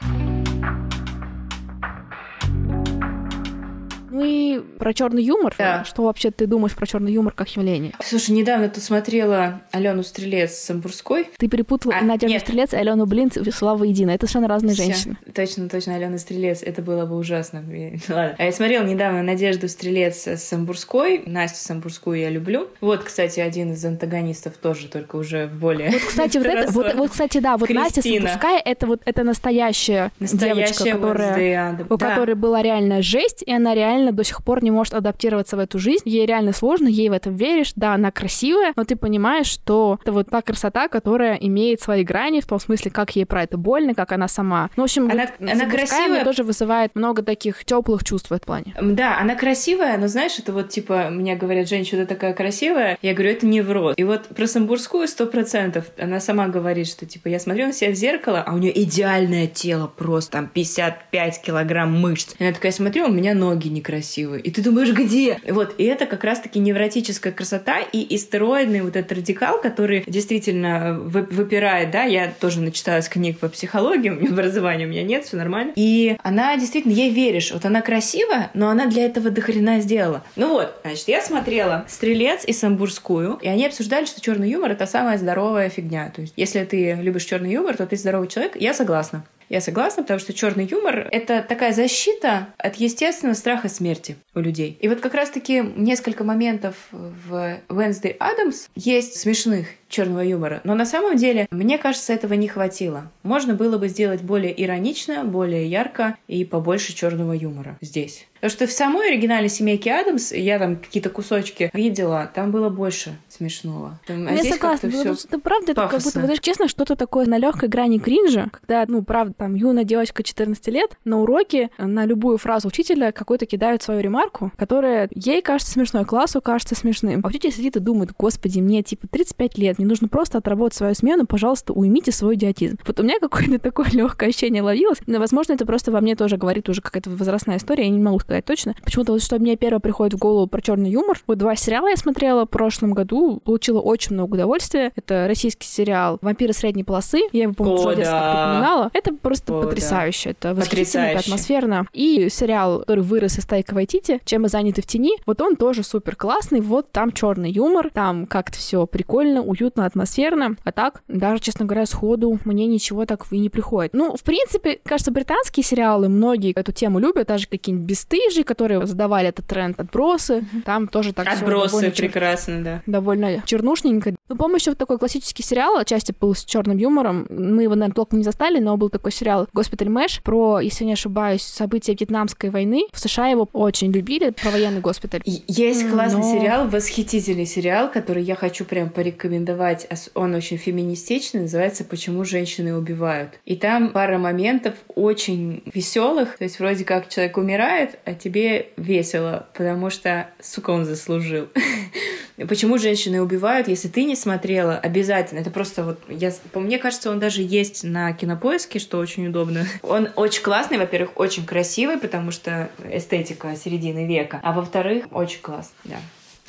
[4.26, 5.54] И про черный юмор.
[5.58, 5.84] Да.
[5.84, 7.92] Что вообще ты думаешь про черный юмор как явление?
[8.02, 11.28] Слушай, недавно ты смотрела Алену Стрелец с Самбурской.
[11.38, 12.42] Ты перепутала А, Надежду нет.
[12.42, 14.10] Стрелец и Алену Блин свела воедино.
[14.10, 14.84] Это совершенно разные Всё.
[14.84, 15.16] женщины.
[15.34, 16.62] Точно, точно, Алена Стрелец.
[16.62, 17.58] Это было бы ужасно.
[18.08, 18.34] Ладно.
[18.38, 21.22] А я смотрела недавно Надежду Стрелец с Самбурской.
[21.26, 22.68] Настю Самбурскую я люблю.
[22.80, 26.94] Вот, кстати, один из антагонистов тоже, только уже в более Вот, кстати, вот это, вот,
[26.94, 28.28] вот, кстати, да, вот Настя Кристина.
[28.28, 31.86] Самбурская, это вот это настоящая, девочка, Настоящая которая Wednesday Adam.
[31.90, 32.08] у Да.
[32.10, 35.78] которой была реальная жесть, и она реально до сих пор не может адаптироваться в эту
[35.78, 36.02] жизнь.
[36.04, 37.72] Ей реально сложно, ей в этом веришь.
[37.76, 42.40] Да, она красивая, но ты понимаешь, что это вот та красота, которая имеет свои грани,
[42.40, 44.70] в том смысле, как ей про это больно, как она сама.
[44.76, 46.24] Ну, в общем, Она- вот она красивая.
[46.24, 48.74] тоже вызывает много таких теплых чувств в этом плане.
[48.80, 53.30] Да, она красивая, но знаешь, это вот типа, мне говорят, женщина такая красивая, я говорю,
[53.32, 53.94] это не в рот.
[53.98, 57.90] И вот про Самбурскую сто процентов, она сама говорит, что типа, я смотрю на себя
[57.90, 62.34] в зеркало, а у нее идеальное тело, просто там 55 килограмм мышц.
[62.38, 64.40] И она такая, смотрю, у меня ноги красивый.
[64.40, 65.38] И ты думаешь, где?
[65.48, 71.90] Вот, и это как раз-таки невротическая красота и истероидный вот этот радикал, который действительно выпирает,
[71.90, 75.72] да, я тоже начиталась книг по психологии, у меня образования у меня нет, все нормально.
[75.74, 77.50] И она действительно, ей веришь.
[77.50, 80.22] Вот она красивая, но она для этого дохрена сделала.
[80.36, 84.86] Ну вот, значит, я смотрела «Стрелец» и «Самбурскую», и они обсуждали, что черный юмор— это
[84.86, 86.12] самая здоровая фигня.
[86.14, 88.54] То есть, если ты любишь черный юмор, то ты здоровый человек.
[88.54, 89.24] Я согласна.
[89.50, 94.78] Я согласна, потому что черный юмор— это такая защита от естественного страха смерти у людей.
[94.80, 100.60] И вот как раз-таки несколько моментов в Wednesday Адамс есть смешных черного юмора.
[100.64, 103.10] Но на самом деле, мне кажется, этого не хватило.
[103.22, 108.26] Можно было бы сделать более иронично, более ярко и побольше черного юмора здесь.
[108.40, 113.18] Потому что в самой оригинальной семейке Адамс я там какие-то кусочки видела, там было больше
[113.28, 114.00] смешного.
[114.06, 117.36] Там, а я согласна, но это правда, это как будто, вот, честно, что-то такое на
[117.36, 122.38] легкой грани кринжа, когда, ну, правда, там юная девочка 14 лет на уроке на любую
[122.38, 127.20] фразу учителя какой-то кидают свою ремарку, которая ей кажется смешной, классу кажется смешным.
[127.22, 130.94] А учитель сидит и думает, господи, мне типа 35 лет, мне нужно просто отработать свою
[130.94, 132.76] смену, пожалуйста, уймите свой идиотизм.
[132.86, 136.36] Вот у меня какое-то такое легкое ощущение ловилось, но, возможно, это просто во мне тоже
[136.36, 138.74] говорит уже какая-то возрастная история, я не могу сказать точно.
[138.84, 141.18] Почему-то вот что мне первое приходит в голову про черный юмор.
[141.26, 144.92] Вот два сериала я смотрела в прошлом году, получила очень много удовольствия.
[144.96, 147.20] Это российский сериал «Вампиры средней полосы».
[147.32, 148.50] Я его, по-моему, уже да.
[148.50, 148.90] упоминала.
[148.92, 150.36] Это просто О, потрясающе.
[150.40, 150.50] Да.
[150.50, 151.86] Это восхитительно, атмосферно.
[151.94, 155.82] И сериал, который вырос из Тайка Вайтити, «Чем мы заняты в тени», вот он тоже
[155.82, 156.60] супер классный.
[156.60, 160.56] Вот там черный юмор, там как-то все прикольно, уютно уютно, атмосферно.
[160.64, 163.92] А так, даже, честно говоря, сходу мне ничего так и не приходит.
[163.94, 169.28] Ну, в принципе, кажется, британские сериалы, многие эту тему любят, даже какие-нибудь бесстыжие, которые задавали
[169.28, 170.44] этот тренд, отбросы.
[170.64, 172.64] Там тоже так Отбросы прекрасно, чер...
[172.64, 172.82] да.
[172.86, 174.14] Довольно чернушненько.
[174.28, 177.26] Ну, помню, еще такой классический сериал, отчасти был с черным юмором.
[177.30, 180.92] Мы его, наверное, толком не застали, но был такой сериал «Госпиталь Мэш» про, если не
[180.92, 182.86] ошибаюсь, события Вьетнамской войны.
[182.92, 185.22] В США его очень любили, про военный госпиталь.
[185.24, 186.38] Есть классный но...
[186.38, 192.74] сериал, восхитительный сериал, который я хочу прям порекомендовать рекомендовать, он очень феминистичный, называется «Почему женщины
[192.76, 193.38] убивают».
[193.44, 199.46] И там пара моментов очень веселых, то есть вроде как человек умирает, а тебе весело,
[199.54, 201.48] потому что, сука, он заслужил.
[202.48, 205.40] Почему женщины убивают, если ты не смотрела, обязательно.
[205.40, 209.66] Это просто вот, я, по мне кажется, он даже есть на кинопоиске, что очень удобно.
[209.82, 215.74] Он очень классный, во-первых, очень красивый, потому что эстетика середины века, а во-вторых, очень классный,
[215.84, 215.96] да.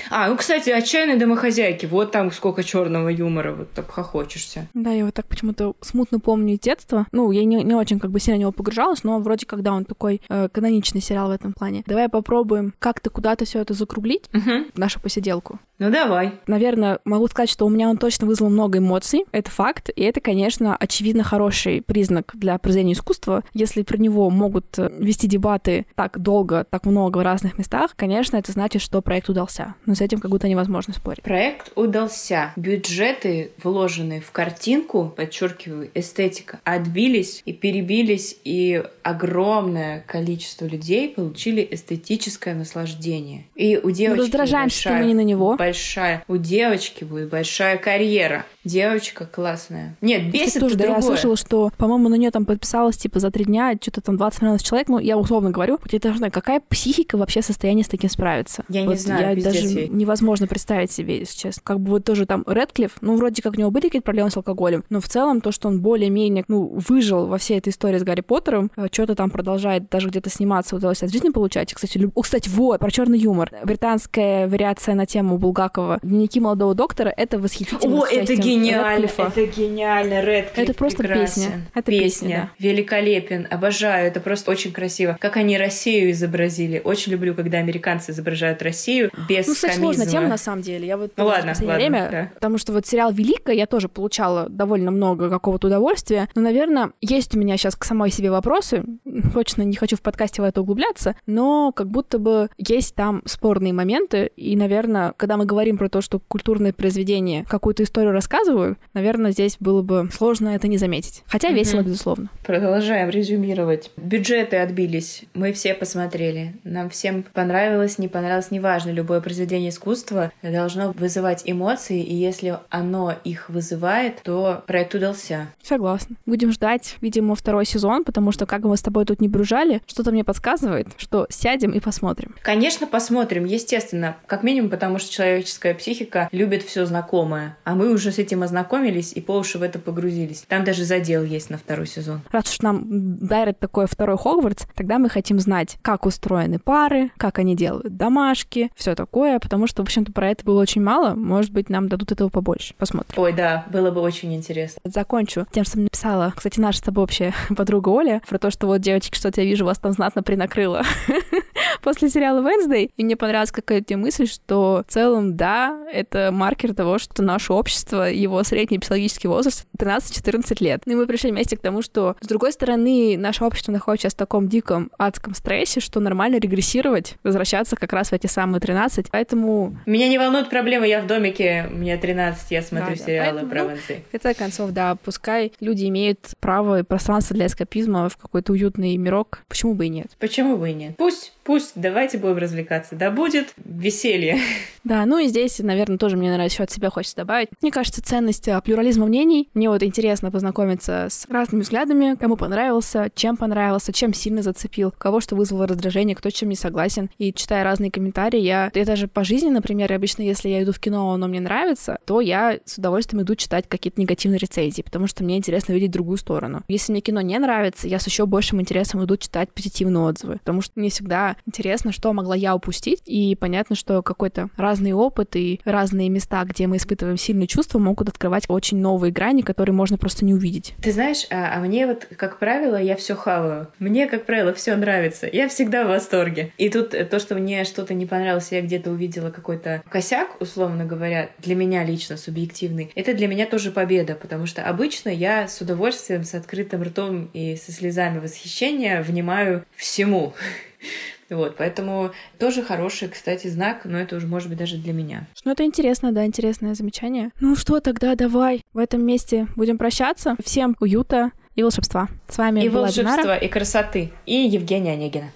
[0.09, 1.85] А, ну, кстати, отчаянные домохозяйки.
[1.85, 4.67] Вот там сколько черного юмора, вот так хохочешься.
[4.73, 7.07] Да, я вот так почему-то смутно помню детство.
[7.11, 9.85] Ну, я не, не очень как бы сильно в него погружалась, но вроде когда он
[9.85, 11.83] такой э, каноничный сериал в этом плане.
[11.85, 14.65] Давай попробуем как-то куда-то все это закруглить, угу.
[14.75, 15.59] нашу посиделку.
[15.81, 16.33] Ну давай.
[16.45, 19.25] Наверное, могу сказать, что у меня он точно вызвал много эмоций.
[19.31, 19.89] Это факт.
[19.89, 23.43] И это, конечно, очевидно хороший признак для произведения искусства.
[23.53, 28.37] Если про него могут э, вести дебаты так долго, так много в разных местах, конечно,
[28.37, 31.23] это значит, что проект удался но с этим как будто невозможно спорить.
[31.23, 32.53] Проект удался.
[32.55, 42.53] Бюджеты, вложенные в картинку, подчеркиваю, эстетика, отбились и перебились, и огромное количество людей получили эстетическое
[42.53, 43.45] наслаждение.
[43.55, 45.57] И у девочки ну, раздражаемся большая, мы не на него.
[45.71, 48.45] Большая, у девочки будет большая карьера.
[48.65, 49.95] Девочка классная.
[50.01, 53.45] Нет, бесит тоже, да, я слышала, что, по-моему, на нее там подписалось, типа, за три
[53.45, 54.89] дня что-то там 20 миллионов человек.
[54.89, 58.65] Ну, я условно говорю, я должна, какая психика вообще в состоянии с таким справиться?
[58.67, 59.87] Я вот не знаю, я даже ей.
[59.87, 61.61] невозможно представить себе, если честно.
[61.63, 64.35] Как бы вот тоже там Редклифф, ну, вроде как у него были какие-то проблемы с
[64.37, 68.03] алкоголем, но в целом то, что он более-менее, ну, выжил во всей этой истории с
[68.03, 71.73] Гарри Поттером, э, что-то там продолжает даже где-то сниматься, удалось от жизни получать.
[71.73, 72.11] Кстати, люб...
[72.15, 73.49] О, кстати, вот, про черный юмор.
[73.63, 78.01] Британская вариация на тему Булгакова «Дневники молодого доктора»— это восхитительно.
[78.01, 79.05] О, это гениально!
[79.05, 81.25] Это гениально, Редклифф Это просто прекрасен.
[81.25, 81.61] песня.
[81.75, 82.03] Это песня.
[82.03, 82.67] песня да.
[82.67, 85.17] Великолепен, обожаю, это просто очень красиво.
[85.19, 86.81] Как они Россию изобразили.
[86.83, 90.87] Очень люблю, когда американцы изображают Россию без Ну, кстати, сложная тема, на самом деле.
[90.87, 92.31] Я вот ну, ладно, в последнее ладно, время, да.
[92.35, 97.35] потому что вот сериал «Великая» я тоже получала довольно много какого-то удовольствия, но, наверное, есть
[97.35, 98.83] у меня сейчас к самой себе вопросы,
[99.33, 103.73] точно не хочу в подкасте в это углубляться, но как будто бы есть там спорные
[103.73, 109.31] моменты, и, наверное, когда мы говорим про то, что культурные произведения какую-то историю рассказывают, наверное,
[109.31, 111.23] здесь было бы сложно это не заметить.
[111.27, 111.55] Хотя угу.
[111.55, 112.29] весело, безусловно.
[112.45, 113.91] Продолжаем резюмировать.
[113.97, 115.25] Бюджеты отбились.
[115.33, 116.55] Мы все посмотрели.
[116.63, 118.91] Нам всем понравилось, не понравилось, неважно.
[118.91, 125.47] Любое произведение искусства должно вызывать эмоции, и если оно их вызывает, то проект удался.
[125.61, 126.15] Согласна.
[126.25, 130.11] Будем ждать, видимо, второй сезон, потому что, как мы с тобой тут не бружали, что-то
[130.11, 132.35] мне подсказывает, что сядем и посмотрим.
[132.41, 134.15] Конечно, посмотрим, естественно.
[134.27, 137.57] Как минимум, потому что человек человеческая психика любит все знакомое.
[137.63, 140.43] А мы уже с этим ознакомились и по уши в это погрузились.
[140.47, 142.21] Там даже задел есть на второй сезон.
[142.31, 147.39] Раз уж нам дарят такой второй Хогвартс, тогда мы хотим знать, как устроены пары, как
[147.39, 151.15] они делают домашки, все такое, потому что, в общем-то, про это было очень мало.
[151.15, 152.73] Может быть, нам дадут этого побольше.
[152.77, 153.13] Посмотрим.
[153.15, 154.81] Ой, да, было бы очень интересно.
[154.83, 158.81] Закончу тем, что написала, кстати, наша с тобой общая подруга Оля, про то, что вот,
[158.81, 160.83] девочки, что-то я вижу, вас там знатно принакрыло
[161.81, 162.91] после сериала Wednesday.
[162.97, 168.09] И мне понравилась какая-то мысль, что в целом, да, это маркер того, что наше общество,
[168.09, 170.81] его средний психологический возраст 13-14 лет.
[170.85, 174.13] Ну и мы пришли вместе к тому, что, с другой стороны, наше общество находится сейчас
[174.13, 179.11] в таком диком адском стрессе, что нормально регрессировать, возвращаться как раз в эти самые 13.
[179.11, 179.77] Поэтому...
[179.85, 183.63] Меня не волнует проблема, я в домике, мне 13, я смотрю да, сериалы Поэтому, про.
[183.63, 188.53] Ну, в конце концов, да, пускай люди имеют право и пространство для эскапизма в какой-то
[188.53, 189.43] уютный мирок.
[189.47, 190.07] Почему бы и нет?
[190.19, 190.95] Почему бы и нет?
[190.97, 192.95] Пусть, пусть, давайте будем развлекаться.
[192.95, 194.39] Да будет веселье.
[194.83, 197.49] Да, ну и здесь, наверное, тоже мне, наверное, еще от себя хочется добавить.
[197.61, 199.49] Мне кажется, ценность а, плюрализма мнений.
[199.53, 205.19] Мне вот интересно познакомиться с разными взглядами, кому понравился, чем понравился, чем сильно зацепил, кого
[205.19, 207.09] что вызвало раздражение, кто чем не согласен.
[207.17, 210.79] И читая разные комментарии, я, я даже по жизни, например, обычно, если я иду в
[210.79, 215.25] кино, оно мне нравится, то я с удовольствием иду читать какие-то негативные рецензии, потому что
[215.25, 216.63] мне интересно видеть другую сторону.
[216.69, 220.61] Если мне кино не нравится, я с еще большим интересом иду читать позитивные отзывы, потому
[220.61, 225.59] что мне всегда интересно, что могла я упустить, и понятно, что какой-то разный опыт и
[225.65, 230.25] разные места, где мы испытываем сильные чувства, могут открывать очень новые грани, которые можно просто
[230.25, 230.73] не увидеть.
[230.81, 233.67] Ты знаешь, а, а мне вот, как правило, я все хаваю.
[233.79, 235.27] Мне, как правило, все нравится.
[235.31, 236.51] Я всегда в восторге.
[236.57, 241.29] И тут то, что мне что-то не понравилось, я где-то увидела какой-то косяк, условно говоря,
[241.39, 246.23] для меня лично субъективный, это для меня тоже победа, потому что обычно я с удовольствием,
[246.23, 250.33] с открытым ртом и со слезами восхищения внимаю всему.
[251.31, 255.27] Вот, поэтому тоже хороший, кстати, знак, но это уже может быть даже для меня.
[255.45, 257.31] Ну, это интересно, да, интересное замечание.
[257.39, 260.35] Ну что, тогда давай в этом месте будем прощаться.
[260.43, 262.09] Всем уюта и волшебства.
[262.27, 263.35] С вами и была волшебства, Динара.
[263.37, 264.11] и красоты.
[264.25, 265.31] И Евгения Онегина.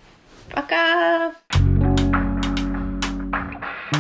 [0.51, 1.33] Пока!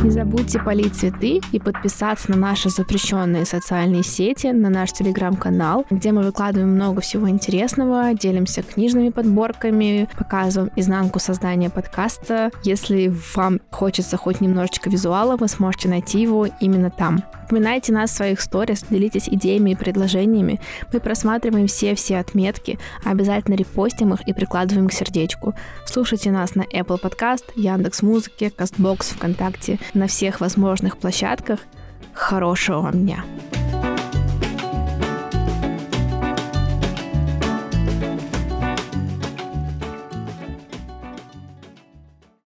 [0.01, 6.11] Не забудьте полить цветы и подписаться на наши запрещенные социальные сети, на наш телеграм-канал, где
[6.11, 12.51] мы выкладываем много всего интересного, делимся книжными подборками, показываем изнанку создания подкаста.
[12.63, 17.23] Если вам хочется хоть немножечко визуала, вы сможете найти его именно там.
[17.45, 20.59] Упоминайте нас в своих сторис, делитесь идеями и предложениями.
[20.91, 25.53] Мы просматриваем все-все отметки, обязательно репостим их и прикладываем к сердечку.
[25.85, 31.59] Слушайте нас на Apple Podcast, Яндекс Музыке, Castbox, ВКонтакте, на всех возможных площадках.
[32.13, 33.23] Хорошего вам дня!